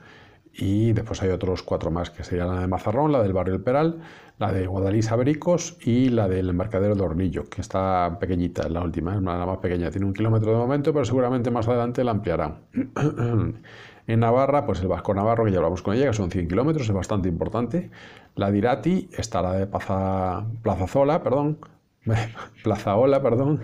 y 0.54 0.92
después 0.92 1.20
hay 1.22 1.30
otros 1.30 1.64
cuatro 1.64 1.90
más, 1.90 2.10
que 2.10 2.22
serían 2.22 2.54
la 2.54 2.60
de 2.60 2.68
Mazarrón, 2.68 3.10
la 3.10 3.20
del 3.20 3.32
barrio 3.32 3.56
El 3.56 3.62
Peral, 3.62 4.00
la 4.38 4.52
de 4.52 4.68
Guadalís 4.68 5.10
Abericos 5.10 5.76
y 5.84 6.10
la 6.10 6.28
del 6.28 6.48
embarcadero 6.48 6.94
de 6.94 7.02
Hornillo, 7.02 7.48
que 7.50 7.60
está 7.60 8.16
pequeñita, 8.20 8.68
la 8.68 8.82
última, 8.82 9.16
es 9.16 9.22
la 9.22 9.44
más 9.44 9.58
pequeña, 9.58 9.90
tiene 9.90 10.06
un 10.06 10.14
kilómetro 10.14 10.52
de 10.52 10.56
momento, 10.56 10.92
pero 10.92 11.04
seguramente 11.04 11.50
más 11.50 11.66
adelante 11.66 12.04
la 12.04 12.12
ampliarán. 12.12 12.58
En 14.08 14.20
Navarra, 14.20 14.64
pues 14.64 14.80
el 14.80 14.88
Vasco 14.88 15.12
Navarro, 15.12 15.44
que 15.44 15.50
ya 15.50 15.58
hablamos 15.58 15.82
con 15.82 15.94
ella, 15.94 16.06
que 16.06 16.14
son 16.14 16.30
100 16.30 16.48
kilómetros, 16.48 16.88
es 16.88 16.94
bastante 16.94 17.28
importante. 17.28 17.90
La 18.38 18.52
de 18.52 18.58
Irati 18.58 19.08
está 19.18 19.42
la 19.42 19.52
de 19.54 19.66
Plaza, 19.66 20.46
Plazazola, 20.62 21.24
perdón, 21.24 21.58
Plazaola, 22.62 23.20
perdón, 23.20 23.60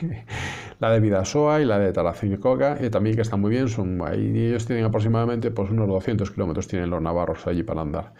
la 0.80 0.90
de 0.90 1.00
Vidasoa 1.00 1.62
y 1.62 1.64
la 1.64 1.78
de 1.78 1.94
Taracinicoca, 1.94 2.76
y 2.78 2.90
también 2.90 3.16
que 3.16 3.22
están 3.22 3.40
muy 3.40 3.50
bien, 3.50 3.70
son, 3.70 4.02
ahí 4.06 4.48
ellos 4.48 4.66
tienen 4.66 4.84
aproximadamente 4.84 5.50
pues, 5.50 5.70
unos 5.70 5.88
200 5.88 6.30
kilómetros, 6.30 6.68
tienen 6.68 6.90
los 6.90 7.00
navarros 7.00 7.46
allí 7.46 7.62
para 7.62 7.80
andar. 7.80 8.12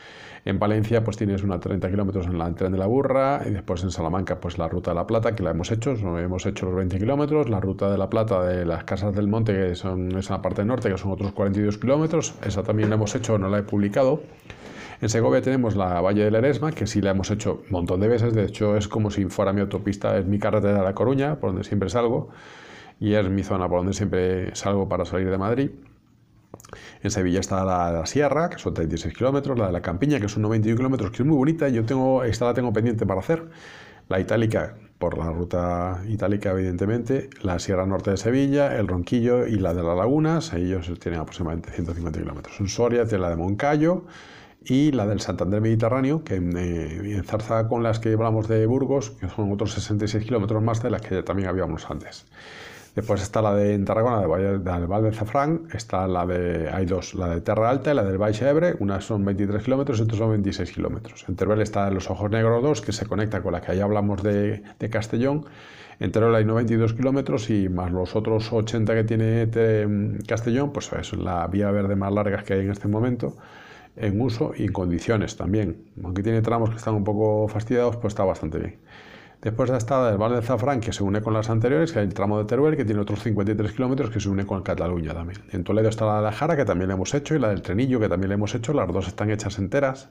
En 0.47 0.59
Valencia 0.59 1.05
pues 1.05 1.19
tienes 1.19 1.43
unos 1.43 1.61
30 1.61 1.91
kilómetros 1.91 2.25
en 2.27 2.39
la 2.39 2.55
tren 2.55 2.73
de 2.73 2.79
la 2.79 2.87
Burra 2.87 3.43
y 3.45 3.51
después 3.51 3.83
en 3.83 3.91
Salamanca 3.91 4.41
pues 4.41 4.57
la 4.57 4.67
ruta 4.67 4.93
de 4.93 4.95
la 4.95 5.07
Plata 5.07 5.35
que 5.35 5.43
la 5.43 5.51
hemos 5.51 5.71
hecho, 5.71 5.91
hemos 5.91 6.47
hecho 6.47 6.65
los 6.65 6.75
20 6.75 6.99
kilómetros, 6.99 7.51
la 7.51 7.61
ruta 7.61 7.91
de 7.91 7.99
la 7.99 8.09
Plata 8.09 8.43
de 8.47 8.65
las 8.65 8.85
Casas 8.85 9.15
del 9.15 9.29
Monte 9.29 9.53
que 9.53 9.75
son 9.75 10.17
esa 10.17 10.41
parte 10.41 10.65
norte 10.65 10.89
que 10.89 10.97
son 10.97 11.11
otros 11.11 11.33
42 11.33 11.77
kilómetros, 11.77 12.35
esa 12.47 12.63
también 12.63 12.89
la 12.89 12.95
hemos 12.95 13.15
hecho, 13.15 13.37
no 13.37 13.51
la 13.51 13.59
he 13.59 13.63
publicado. 13.63 14.23
En 15.01 15.09
Segovia 15.09 15.41
tenemos 15.41 15.77
la 15.77 16.01
Valle 16.01 16.25
del 16.25 16.35
Eresma, 16.35 16.73
que 16.73 16.89
sí 16.89 17.01
la 17.01 17.11
hemos 17.11 17.31
hecho 17.31 17.63
un 17.67 17.71
montón 17.71 18.01
de 18.01 18.09
veces, 18.09 18.35
de 18.35 18.45
hecho 18.45 18.77
es 18.77 18.89
como 18.89 19.13
si 19.13 19.27
fuera 19.27 19.53
mi 19.53 19.61
autopista, 19.61 20.19
es 20.19 20.27
mi 20.27 20.41
carretera 20.41 20.79
de 20.79 20.83
La 20.83 20.93
Coruña, 20.93 21.39
por 21.39 21.51
donde 21.51 21.63
siempre 21.63 21.89
salgo, 21.89 22.31
y 22.99 23.15
es 23.15 23.29
mi 23.29 23.45
zona 23.45 23.69
por 23.69 23.79
donde 23.79 23.93
siempre 23.93 24.53
salgo 24.57 24.89
para 24.89 25.05
salir 25.05 25.31
de 25.31 25.39
Madrid. 25.39 25.71
En 27.01 27.13
Sevilla 27.13 27.39
está 27.39 27.65
la 27.65 27.93
de 27.93 27.99
la 28.01 28.07
Sierra, 28.07 28.51
que 28.51 28.59
son 28.59 28.75
36 28.75 29.15
kilómetros, 29.15 29.57
la 29.57 29.69
de 29.69 29.73
la 29.73 29.83
Campiña, 29.83 30.19
que 30.19 30.29
son 30.29 30.43
91 30.43 30.77
kilómetros, 30.77 31.13
que 31.13 31.23
es 31.23 31.27
muy 31.27 31.37
bonita, 31.37 31.69
yo 31.69 31.85
tengo, 31.85 32.25
esta 32.25 32.47
la 32.47 32.55
tengo 32.55 32.73
pendiente 32.73 33.07
para 33.07 33.21
hacer. 33.21 33.49
La 34.09 34.19
Itálica, 34.19 34.75
por 34.99 35.17
la 35.17 35.31
ruta 35.31 36.03
itálica, 36.09 36.51
evidentemente, 36.51 37.31
la 37.43 37.61
Sierra 37.61 37.87
Norte 37.87 38.11
de 38.11 38.17
Sevilla, 38.17 38.77
el 38.77 38.89
Ronquillo 38.89 39.47
y 39.47 39.57
la 39.59 39.75
de 39.75 39.83
las 39.85 39.97
Lagunas, 39.97 40.53
ellos 40.55 40.91
tienen 40.99 41.21
aproximadamente 41.21 41.71
150 41.71 42.19
kilómetros. 42.19 42.59
En 42.59 42.67
Soria 42.67 43.05
tiene 43.05 43.23
la 43.23 43.31
de 43.31 43.37
Moncayo 43.37 44.07
y 44.65 44.93
la 44.93 45.07
del 45.07 45.21
Santander 45.21 45.61
Mediterráneo, 45.61 46.25
que 46.25 46.37
eh, 46.37 47.17
enzarza 47.17 47.69
con 47.69 47.83
las 47.83 47.99
que 47.99 48.13
hablamos 48.13 48.49
de 48.49 48.67
Burgos, 48.67 49.11
que 49.11 49.29
son 49.29 49.53
otros 49.53 49.73
66 49.73 50.25
kilómetros 50.25 50.63
más 50.63 50.83
de 50.83 50.91
las 50.91 51.03
que 51.03 51.23
también 51.23 51.49
habíamos 51.49 51.91
antes. 51.91 52.27
Después 52.95 53.23
está 53.23 53.41
la 53.41 53.55
de 53.55 53.79
Tarragona, 53.79 54.21
de 54.21 54.27
Valle, 54.27 54.87
Val 54.87 55.05
de 55.05 55.13
Zafrán, 55.13 55.69
está 55.73 56.09
la 56.09 56.27
de, 56.27 56.69
hay 56.69 56.85
dos, 56.85 57.15
la 57.15 57.29
de 57.29 57.41
Terra 57.41 57.71
Alta 57.71 57.93
y 57.93 57.95
la 57.95 58.03
del 58.03 58.19
Valle 58.19 58.49
Ebre, 58.49 58.75
una 58.81 59.01
son 59.01 59.25
23 59.25 59.63
kilómetros 59.63 60.01
y 60.01 60.03
otra 60.03 60.19
son 60.19 60.31
26 60.31 60.73
kilómetros. 60.73 61.25
En 61.29 61.37
Teruel 61.37 61.61
está 61.61 61.89
Los 61.91 62.11
Ojos 62.11 62.29
Negros 62.29 62.61
2, 62.61 62.81
que 62.81 62.93
se 62.93 63.07
conecta 63.07 63.41
con 63.41 63.53
la 63.53 63.61
que 63.61 63.71
ahí 63.71 63.81
hablamos 63.81 64.23
de, 64.25 64.63
de 64.81 64.91
Castellón. 64.91 65.45
En 66.01 66.11
Teruel 66.11 66.35
hay 66.35 66.45
92 66.45 66.95
kilómetros 66.95 67.51
y 67.51 67.69
más 67.69 67.93
los 67.93 68.17
otros 68.17 68.53
80 68.53 68.93
que 68.95 69.05
tiene 69.05 70.19
Castellón, 70.27 70.73
pues 70.73 70.93
es 70.93 71.13
la 71.13 71.47
vía 71.47 71.71
verde 71.71 71.95
más 71.95 72.13
larga 72.13 72.43
que 72.43 72.55
hay 72.55 72.61
en 72.61 72.73
este 72.73 72.89
momento 72.89 73.37
en 74.01 74.21
uso 74.21 74.53
y 74.57 74.65
en 74.65 74.73
condiciones 74.73 75.37
también. 75.37 75.91
Aunque 76.03 76.23
tiene 76.23 76.43
tramos 76.43 76.71
que 76.71 76.77
están 76.77 76.95
un 76.95 77.05
poco 77.05 77.49
fastidiados, 77.49 77.97
pues 77.97 78.13
está 78.13 78.25
bastante 78.25 78.59
bien. 78.59 78.79
Después 79.41 79.71
está 79.71 80.11
el 80.11 80.19
Val 80.19 80.33
del 80.33 80.43
Zafrán, 80.43 80.81
que 80.81 80.93
se 80.93 81.05
une 81.05 81.23
con 81.23 81.33
las 81.33 81.49
anteriores, 81.49 81.93
que 81.93 82.01
hay 82.01 82.07
el 82.07 82.13
tramo 82.13 82.39
de 82.39 82.45
Teruel, 82.45 82.77
que 82.77 82.85
tiene 82.85 83.01
otros 83.01 83.23
53 83.23 83.71
kilómetros, 83.71 84.11
que 84.11 84.19
se 84.19 84.29
une 84.29 84.45
con 84.45 84.63
Cataluña 84.63 85.15
también. 85.15 85.41
En 85.53 85.63
Toledo 85.63 85.89
está 85.89 86.07
la 86.07 86.17
de 86.17 86.23
la 86.23 86.33
Jara, 86.33 86.57
que 86.57 86.65
también 86.65 86.89
la 86.89 86.95
hemos 86.95 87.15
hecho, 87.15 87.37
y 87.37 87.39
la 87.39 87.51
del 87.51 87.63
Trenillo, 87.63 88.01
que 88.01 88.09
también 88.09 88.31
la 88.31 88.35
hemos 88.35 88.53
hecho. 88.57 88.73
Las 88.73 88.93
dos 88.93 89.07
están 89.07 89.31
hechas 89.31 89.61
enteras. 89.61 90.11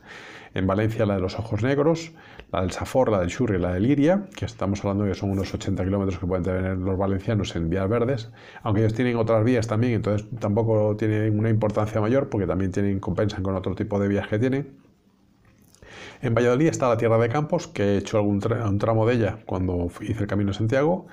En 0.53 0.65
Valencia 0.65 1.05
la 1.05 1.15
de 1.15 1.19
los 1.19 1.37
Ojos 1.37 1.61
Negros, 1.61 2.13
la 2.53 2.61
del 2.61 2.71
Safor, 2.71 3.11
la 3.11 3.19
del 3.19 3.27
Churri 3.27 3.57
y 3.57 3.59
la 3.59 3.73
de 3.73 3.81
Liria, 3.81 4.27
que 4.33 4.45
estamos 4.45 4.79
hablando 4.85 5.03
que 5.03 5.13
son 5.13 5.29
unos 5.29 5.53
80 5.53 5.83
kilómetros 5.83 6.19
que 6.19 6.25
pueden 6.25 6.45
tener 6.45 6.77
los 6.77 6.97
valencianos 6.97 7.53
en 7.57 7.69
vías 7.69 7.89
verdes, 7.89 8.31
aunque 8.63 8.79
ellos 8.79 8.93
tienen 8.93 9.17
otras 9.17 9.43
vías 9.43 9.67
también, 9.67 9.95
entonces 9.95 10.25
tampoco 10.39 10.95
tienen 10.95 11.37
una 11.37 11.49
importancia 11.49 11.99
mayor, 11.99 12.29
porque 12.29 12.47
también 12.47 12.71
tienen, 12.71 13.01
compensan 13.01 13.43
con 13.43 13.55
otro 13.55 13.75
tipo 13.75 13.99
de 13.99 14.07
vías 14.07 14.29
que 14.29 14.39
tienen. 14.39 14.86
En 16.21 16.33
Valladolid 16.33 16.67
está 16.67 16.89
la 16.89 16.97
Tierra 16.97 17.17
de 17.17 17.29
Campos, 17.29 17.67
que 17.67 17.83
he 17.83 17.97
hecho 17.97 18.17
algún 18.17 18.41
un 18.43 18.77
tramo 18.79 19.05
de 19.05 19.15
ella 19.15 19.39
cuando 19.45 19.89
hice 20.01 20.21
el 20.21 20.27
Camino 20.27 20.51
de 20.51 20.57
Santiago. 20.57 21.07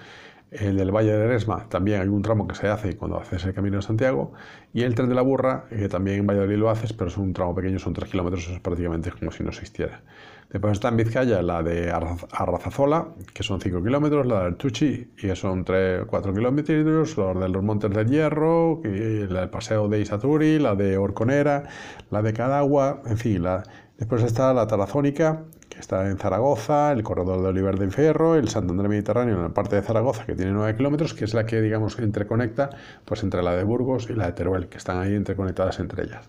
El 0.50 0.76
del 0.76 0.92
Valle 0.92 1.12
de 1.12 1.24
Eresma 1.24 1.68
también 1.68 2.00
hay 2.00 2.08
un 2.08 2.22
tramo 2.22 2.46
que 2.46 2.54
se 2.54 2.68
hace 2.68 2.96
cuando 2.96 3.18
haces 3.18 3.44
el 3.44 3.54
Camino 3.54 3.76
de 3.76 3.82
Santiago. 3.82 4.32
Y 4.72 4.82
el 4.82 4.94
Tren 4.94 5.08
de 5.08 5.14
la 5.14 5.22
Burra, 5.22 5.64
que 5.68 5.88
también 5.88 6.20
en 6.20 6.26
Valladolid 6.26 6.56
lo 6.56 6.70
haces, 6.70 6.92
pero 6.92 7.08
es 7.08 7.16
un 7.16 7.32
tramo 7.32 7.54
pequeño, 7.54 7.78
son 7.78 7.92
3 7.92 8.08
kilómetros, 8.08 8.48
es 8.48 8.60
prácticamente 8.60 9.10
como 9.10 9.32
si 9.32 9.42
no 9.42 9.50
existiera. 9.50 10.02
Después 10.50 10.74
está 10.74 10.88
en 10.88 10.96
Vizcaya 10.96 11.42
la 11.42 11.62
de 11.64 11.90
Arrazazola, 11.90 13.08
que 13.32 13.42
son 13.42 13.60
5 13.60 13.82
kilómetros, 13.82 14.24
la 14.26 14.44
del 14.44 14.54
Tuchi, 14.54 15.12
que 15.16 15.34
son 15.34 15.64
3, 15.64 16.04
4 16.06 16.32
kilómetros, 16.32 17.18
la 17.18 17.34
de 17.34 17.48
los 17.48 17.62
Montes 17.64 17.90
del 17.90 18.08
Hierro, 18.08 18.80
el 18.84 19.50
paseo 19.50 19.88
de 19.88 20.00
Isaturi, 20.00 20.60
la 20.60 20.76
de 20.76 20.96
Orconera, 20.96 21.64
la 22.10 22.22
de 22.22 22.32
Cadagua, 22.32 23.02
en 23.06 23.18
fin, 23.18 23.42
la... 23.42 23.64
después 23.98 24.22
está 24.22 24.52
la 24.54 24.66
Tarazónica, 24.66 25.44
que 25.68 25.80
está 25.80 26.08
en 26.08 26.18
Zaragoza, 26.18 26.92
el 26.92 27.02
corredor 27.02 27.42
de 27.42 27.48
Oliver 27.48 27.78
de 27.78 27.90
Ferro, 27.90 28.36
el 28.36 28.48
Santander 28.48 28.88
Mediterráneo 28.88 29.34
en 29.34 29.42
la 29.42 29.48
parte 29.48 29.76
de 29.76 29.82
Zaragoza, 29.82 30.24
que 30.24 30.34
tiene 30.34 30.52
9 30.52 30.76
kilómetros, 30.76 31.14
que 31.14 31.24
es 31.24 31.34
la 31.34 31.46
que, 31.46 31.60
digamos, 31.60 31.98
interconecta 31.98 32.70
pues, 33.04 33.22
entre 33.22 33.42
la 33.42 33.56
de 33.56 33.64
Burgos 33.64 34.08
y 34.08 34.14
la 34.14 34.26
de 34.26 34.32
Teruel, 34.32 34.68
que 34.68 34.78
están 34.78 34.98
ahí 34.98 35.14
interconectadas 35.14 35.80
entre 35.80 36.04
ellas. 36.04 36.28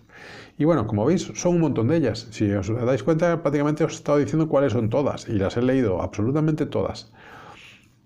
Y 0.58 0.64
bueno, 0.64 0.86
como 0.86 1.04
veis, 1.04 1.30
son 1.34 1.54
un 1.54 1.60
montón 1.60 1.88
de 1.88 1.96
ellas. 1.96 2.26
Si 2.30 2.50
os 2.50 2.68
dais 2.68 3.02
cuenta, 3.02 3.42
prácticamente 3.42 3.84
os 3.84 3.92
he 3.92 3.96
estado 3.96 4.18
diciendo 4.18 4.48
cuáles 4.48 4.72
son 4.72 4.90
todas, 4.90 5.28
y 5.28 5.34
las 5.34 5.56
he 5.56 5.62
leído 5.62 6.02
absolutamente 6.02 6.66
todas 6.66 7.12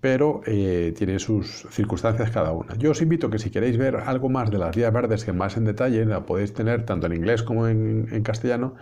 pero 0.01 0.41
eh, 0.45 0.93
tiene 0.97 1.19
sus 1.19 1.67
circunstancias 1.69 2.31
cada 2.31 2.51
una. 2.51 2.75
Yo 2.75 2.91
os 2.91 3.01
invito 3.01 3.29
que 3.29 3.37
si 3.37 3.51
queréis 3.51 3.77
ver 3.77 3.95
algo 3.95 4.29
más 4.29 4.49
de 4.49 4.57
las 4.57 4.75
vías 4.75 4.91
verdes 4.91 5.23
que 5.23 5.31
más 5.31 5.55
en 5.57 5.65
detalle, 5.65 6.03
la 6.05 6.25
podéis 6.25 6.53
tener 6.53 6.85
tanto 6.85 7.05
en 7.05 7.13
inglés 7.13 7.43
como 7.43 7.67
en, 7.67 8.23
castellano, 8.23 8.73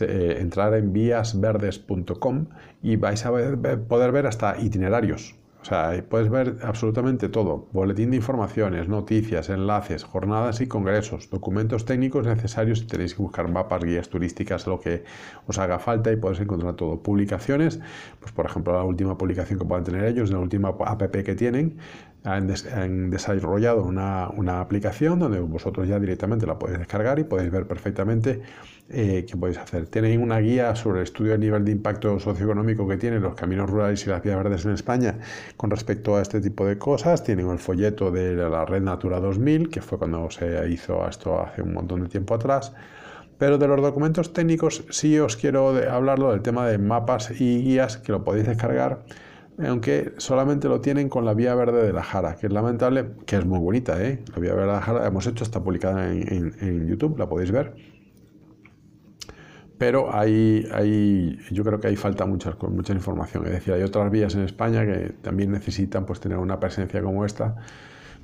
eh, 0.00 0.38
entrar 0.40 0.74
en 0.74 0.92
víasverdes.com 0.92 2.46
y 2.82 2.96
vais 2.96 3.24
a 3.24 3.30
poder 3.30 4.12
ver 4.12 4.26
hasta 4.26 4.58
itinerarios 4.60 5.36
o 5.66 5.68
sea, 5.68 6.00
puedes 6.08 6.30
ver 6.30 6.58
absolutamente 6.62 7.28
todo. 7.28 7.66
Boletín 7.72 8.12
de 8.12 8.18
informaciones, 8.18 8.86
noticias, 8.86 9.48
enlaces, 9.48 10.04
jornadas 10.04 10.60
y 10.60 10.68
congresos, 10.68 11.28
documentos 11.28 11.84
técnicos 11.84 12.24
necesarios 12.24 12.78
si 12.78 12.86
tenéis 12.86 13.16
que 13.16 13.22
buscar 13.22 13.48
mapas, 13.48 13.82
guías 13.82 14.08
turísticas, 14.08 14.68
lo 14.68 14.78
que 14.78 15.02
os 15.48 15.58
haga 15.58 15.80
falta 15.80 16.12
y 16.12 16.16
podéis 16.18 16.38
encontrar 16.38 16.76
todo. 16.76 17.02
Publicaciones, 17.02 17.80
pues 18.20 18.30
por 18.30 18.46
ejemplo 18.46 18.74
la 18.74 18.84
última 18.84 19.18
publicación 19.18 19.58
que 19.58 19.64
puedan 19.64 19.82
tener 19.82 20.04
ellos, 20.04 20.30
la 20.30 20.38
última 20.38 20.68
app 20.68 21.02
que 21.10 21.34
tienen, 21.34 21.78
han, 22.26 23.10
desarrollado 23.10 23.84
una, 23.84 24.60
aplicación 24.60 25.20
donde 25.20 25.38
vosotros 25.38 25.86
ya 25.86 26.00
directamente 26.00 26.44
la 26.44 26.58
podéis 26.58 26.80
descargar 26.80 27.18
y 27.20 27.24
podéis 27.24 27.52
ver 27.52 27.66
perfectamente 27.66 28.42
eh, 28.88 29.24
qué 29.28 29.36
podéis 29.36 29.58
hacer. 29.58 29.86
Tienen 29.86 30.20
una 30.20 30.38
guía 30.40 30.74
sobre 30.74 31.00
el 31.00 31.04
estudio 31.04 31.32
del 31.32 31.40
nivel 31.40 31.64
de 31.64 31.70
impacto 31.70 32.18
socioeconómico 32.18 32.88
que 32.88 32.96
tienen 32.96 33.22
los 33.22 33.34
caminos 33.36 33.70
rurales 33.70 34.04
y 34.06 34.10
las 34.10 34.22
vías 34.22 34.36
verdes 34.36 34.64
en 34.64 34.72
España 34.72 35.18
con 35.56 35.70
respecto 35.70 36.16
a 36.16 36.22
este 36.22 36.40
tipo 36.40 36.66
de 36.66 36.78
cosas. 36.78 37.22
Tienen 37.22 37.48
el 37.48 37.58
folleto 37.58 38.10
de 38.10 38.34
la 38.34 38.64
Red 38.64 38.82
Natura 38.82 39.20
2000, 39.20 39.70
que 39.70 39.80
fue 39.80 39.96
cuando 39.96 40.28
se 40.30 40.68
hizo 40.68 41.08
esto 41.08 41.40
hace 41.40 41.62
un 41.62 41.74
montón 41.74 42.02
de 42.02 42.08
tiempo 42.08 42.34
atrás. 42.34 42.72
Pero 43.38 43.58
de 43.58 43.68
los 43.68 43.80
documentos 43.80 44.32
técnicos 44.32 44.84
sí 44.90 45.18
os 45.18 45.36
quiero 45.36 45.68
hablarlo 45.90 46.32
del 46.32 46.42
tema 46.42 46.66
de 46.66 46.78
mapas 46.78 47.30
y 47.40 47.62
guías 47.62 47.98
que 47.98 48.10
lo 48.10 48.24
podéis 48.24 48.46
descargar 48.46 49.04
aunque 49.64 50.12
solamente 50.18 50.68
lo 50.68 50.80
tienen 50.80 51.08
con 51.08 51.24
la 51.24 51.34
vía 51.34 51.54
verde 51.54 51.86
de 51.86 51.92
la 51.92 52.02
Jara, 52.02 52.36
que 52.36 52.46
es 52.46 52.52
lamentable, 52.52 53.12
que 53.26 53.36
es 53.36 53.44
muy 53.46 53.58
bonita, 53.58 54.02
¿eh? 54.02 54.22
La 54.34 54.38
vía 54.38 54.52
verde 54.52 54.66
de 54.66 54.72
la 54.72 54.82
Jara 54.82 55.06
hemos 55.06 55.26
hecho, 55.26 55.44
está 55.44 55.62
publicada 55.62 56.12
en, 56.12 56.86
YouTube, 56.86 57.18
la 57.18 57.28
podéis 57.28 57.50
ver. 57.50 57.74
Pero 59.78 60.14
hay, 60.14 60.66
hay, 60.72 61.38
yo 61.50 61.62
creo 61.62 61.78
que 61.80 61.88
ahí 61.88 61.96
falta 61.96 62.24
mucha, 62.26 62.56
mucha 62.68 62.92
información. 62.92 63.46
Es 63.46 63.52
decir, 63.52 63.74
hay 63.74 63.82
otras 63.82 64.10
vías 64.10 64.34
en 64.34 64.42
España 64.42 64.84
que 64.86 65.14
también 65.22 65.52
necesitan 65.52 66.06
pues, 66.06 66.20
tener 66.20 66.38
una 66.38 66.58
presencia 66.58 67.02
como 67.02 67.24
esta 67.24 67.56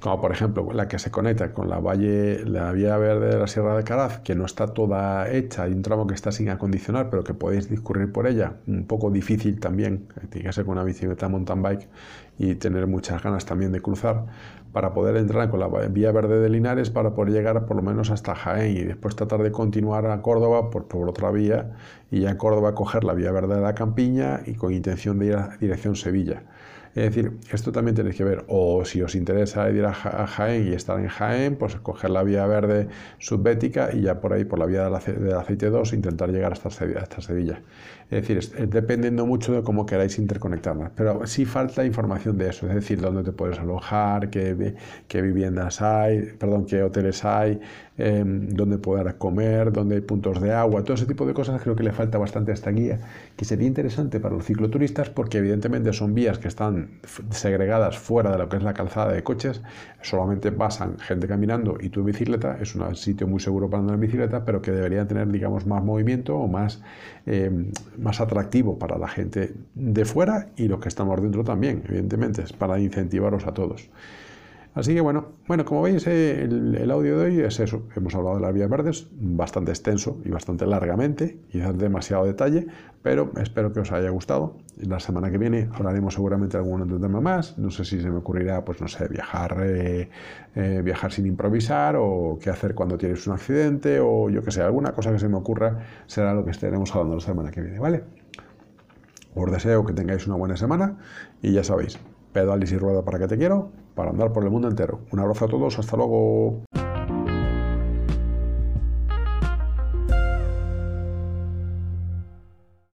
como 0.03 0.21
por 0.21 0.33
ejemplo 0.33 0.73
la 0.73 0.89
que 0.89 0.99
se 0.99 1.13
conecta 1.13 1.53
con 1.53 1.71
la 1.71 1.79
valle, 1.79 2.45
la 2.45 2.73
vía 2.73 2.97
verde 2.99 3.29
de 3.29 3.39
la 3.39 3.47
Sierra 3.47 3.77
de 3.77 3.85
Caraz, 3.85 4.19
que 4.19 4.35
no 4.35 4.45
está 4.45 4.67
toda 4.67 5.31
hecha, 5.31 5.63
hay 5.63 5.73
un 5.73 5.83
tramo 5.83 6.09
que 6.09 6.15
está 6.15 6.33
sin 6.33 6.51
acondicionar, 6.51 7.09
pero 7.09 7.23
que 7.23 7.35
podéis 7.35 7.71
discurrir 7.71 8.11
por 8.11 8.27
ella, 8.27 8.55
un 8.67 8.85
poco 8.85 9.13
difícil 9.13 9.61
también, 9.61 10.09
tiene 10.31 10.49
que 10.49 10.53
ser 10.53 10.65
con 10.65 10.73
una 10.73 10.83
bicicleta 10.83 11.29
mountain 11.29 11.63
bike 11.63 11.89
y 12.37 12.57
tener 12.57 12.89
muchas 12.89 13.23
ganas 13.23 13.47
también 13.47 13.71
de 13.71 13.81
cruzar, 13.81 14.27
para 14.73 14.93
poder 14.93 15.17
entrar 15.17 15.51
con 15.51 15.61
la 15.61 15.69
vía 15.69 16.11
verde 16.11 16.41
de 16.41 16.49
Linares 16.49 16.91
para 16.91 17.15
poder 17.15 17.33
llegar 17.33 17.65
por 17.67 17.77
lo 17.77 17.83
menos 17.83 18.11
hasta 18.11 18.35
Jaén 18.35 18.77
y 18.77 18.81
después 18.81 19.15
tratar 19.15 19.43
de 19.43 19.53
continuar 19.53 20.07
a 20.07 20.21
Córdoba 20.23 20.71
por, 20.71 20.89
por 20.89 21.09
otra 21.09 21.31
vía 21.31 21.77
y 22.11 22.21
ya 22.21 22.31
en 22.31 22.39
Córdoba 22.39 22.75
coger 22.75 23.05
la 23.05 23.13
vía 23.13 23.31
verde 23.31 23.57
de 23.57 23.61
la 23.61 23.75
Campiña 23.75 24.41
y 24.47 24.55
con 24.55 24.73
intención 24.73 25.19
de 25.19 25.27
ir 25.27 25.37
a 25.37 25.57
dirección 25.61 25.95
Sevilla. 25.95 26.43
Es 26.95 27.05
decir, 27.05 27.33
esto 27.51 27.73
también 27.73 27.95
tenéis 27.95 28.17
que 28.17 28.25
ver, 28.25 28.45
o 28.49 28.85
si 28.85 29.01
os 29.01 29.15
interesa 29.15 29.71
ir 29.71 29.85
a 29.87 29.95
Jaén 29.95 30.69
y 30.69 30.73
estar 30.73 31.01
en 31.01 31.09
Jaén, 31.09 31.57
pues 31.57 31.77
coger 31.77 32.11
la 32.11 32.23
vía 32.23 32.45
verde 32.47 32.89
subbética 33.19 33.89
y 33.95 34.03
ya 34.03 34.21
por 34.21 34.35
ahí, 34.35 34.45
por 34.45 34.59
la 34.59 34.67
vía 34.67 34.85
del, 34.85 35.35
aceite 35.35 35.71
2, 35.71 35.95
intentar 35.95 36.31
llegar 36.31 36.53
hasta 36.53 36.71
Sevilla. 36.71 37.63
Es 38.11 38.29
decir, 38.29 38.69
dependiendo 38.69 39.25
mucho 39.25 39.55
de 39.55 39.63
cómo 39.63 39.87
queráis 39.87 40.19
interconectarlas. 40.19 40.91
Pero 40.95 41.27
sí 41.27 41.47
falta 41.47 41.83
información 41.83 42.37
de 42.37 42.51
eso, 42.51 42.69
es 42.69 42.75
decir, 42.75 43.01
dónde 43.01 43.23
te 43.23 43.33
puedes 43.33 43.59
alojar, 43.59 44.29
qué, 44.29 44.75
qué 45.09 45.23
viviendas 45.23 45.81
hay, 45.81 46.35
perdón, 46.39 46.67
qué 46.67 46.83
hoteles 46.83 47.25
hay, 47.25 47.59
Em, 47.99 48.49
dónde 48.49 48.79
poder 48.79 49.19
comer, 49.19 49.71
dónde 49.71 49.97
hay 49.97 50.01
puntos 50.01 50.41
de 50.41 50.51
agua, 50.51 50.83
todo 50.83 50.95
ese 50.95 51.05
tipo 51.05 51.27
de 51.27 51.35
cosas 51.35 51.61
creo 51.61 51.77
que 51.77 51.83
le 51.83 51.93
falta 51.93 52.17
bastante 52.17 52.51
a 52.51 52.55
esta 52.55 52.71
guía, 52.71 52.99
que 53.37 53.45
sería 53.45 53.67
interesante 53.67 54.19
para 54.19 54.35
los 54.35 54.47
cicloturistas 54.47 55.11
porque 55.11 55.39
evidentemente 55.39 55.93
son 55.93 56.15
vías 56.15 56.39
que 56.39 56.49
están 56.49 56.82
segregadas 57.31 57.99
fuera 57.99 58.31
de 58.33 58.39
lo 58.39 58.49
que 58.49 58.57
es 58.57 58.63
la 58.63 58.75
calzada 58.75 59.13
de 59.13 59.23
coches, 59.23 59.63
solamente 60.03 60.53
pasan 60.53 60.99
gente 60.99 61.27
caminando 61.27 61.77
y 61.81 61.91
en 61.95 62.05
bicicleta, 62.05 62.59
es 62.61 62.75
un 62.75 62.95
sitio 62.97 63.27
muy 63.27 63.41
seguro 63.41 63.69
para 63.69 63.81
andar 63.81 63.95
en 63.95 64.01
bicicleta, 64.01 64.45
pero 64.45 64.63
que 64.63 64.73
debería 64.73 65.07
tener 65.07 65.29
digamos 65.29 65.67
más 65.67 65.83
movimiento 65.83 66.37
o 66.37 66.49
más, 66.49 66.83
em, 67.27 67.71
más 67.99 68.21
atractivo 68.21 68.79
para 68.79 68.99
la 68.99 69.09
gente 69.09 69.55
de 69.75 70.05
fuera 70.05 70.49
y 70.57 70.69
los 70.69 70.81
que 70.81 70.89
estamos 70.89 71.21
dentro 71.21 71.45
también, 71.45 71.83
evidentemente, 71.87 72.43
es 72.43 72.53
para 72.53 72.79
incentivaros 72.79 73.47
a 73.47 73.55
todos. 73.55 73.89
Así 74.75 74.95
que 74.95 75.03
bueno, 75.03 75.27
bueno, 75.49 75.67
como 75.67 75.83
veis 75.83 76.07
eh, 76.07 76.45
el, 76.45 76.91
audio 76.91 77.19
de 77.19 77.27
hoy 77.27 77.41
es 77.41 77.61
eso. 77.61 77.83
Hemos 77.95 78.15
hablado 78.15 78.37
de 78.37 78.43
las 78.43 78.55
vías 78.55 78.71
verdes 78.71 79.07
bastante 79.13 79.71
extenso 79.71 80.19
y 80.25 80.31
bastante 80.31 80.65
largamente, 80.65 81.39
quizás 81.51 81.77
demasiado 81.77 82.25
detalle, 82.25 82.67
pero 83.03 83.33
espero 83.39 83.75
que 83.75 83.81
os 83.81 83.93
haya 83.93 84.09
gustado. 84.09 84.57
La 84.79 84.99
semana 84.99 85.31
que 85.31 85.37
viene 85.37 85.69
hablaremos 85.75 86.15
seguramente 86.15 86.57
de 86.57 86.63
algún 86.65 86.81
otro 86.81 86.99
tema 86.99 87.21
más. 87.21 87.59
No 87.59 87.71
sé 87.71 87.85
si 87.85 88.01
se 88.01 88.09
me 88.09 88.17
ocurrirá, 88.17 88.65
pues 88.65 88.81
no 88.81 88.89
sé, 88.89 89.09
viajar, 89.09 89.59
eh, 89.63 90.09
eh, 90.55 90.81
viajar 90.83 91.13
sin 91.13 91.27
improvisar 91.27 91.97
o 91.99 92.39
qué 92.41 92.49
hacer 92.49 92.75
cuando 92.75 92.97
tienes 92.97 93.27
un 93.27 93.35
accidente 93.35 94.01
o 94.01 94.31
yo 94.31 94.43
que 94.43 94.53
sé, 94.53 94.63
alguna 94.63 94.93
cosa 94.93 95.13
que 95.13 95.19
se 95.19 95.29
me 95.29 95.37
ocurra 95.37 95.81
será 96.07 96.33
lo 96.33 96.47
que 96.47 96.51
estaremos 96.51 96.95
hablando 96.95 97.17
la 97.17 97.21
semana 97.21 97.51
que 97.51 97.61
viene, 97.61 97.79
¿vale? 97.79 98.05
Os 99.35 99.51
deseo 99.51 99.85
que 99.85 99.93
tengáis 99.93 100.27
una 100.27 100.37
buena 100.37 100.57
semana 100.57 100.97
y 101.43 101.53
ya 101.53 101.65
sabéis, 101.65 101.99
pedales 102.33 102.73
y 102.73 102.79
rueda 102.79 103.03
para 103.05 103.19
que 103.19 103.29
te 103.29 103.39
quiero, 103.39 103.71
para 103.95 104.11
andar 104.11 104.33
por 104.33 104.45
el 104.45 104.51
mundo 104.51 104.69
entero. 104.69 105.01
Un 105.13 105.21
abrazo 105.21 105.45
a 105.45 105.49
todos, 105.49 105.79
hasta 105.79 105.97
luego. 105.97 106.63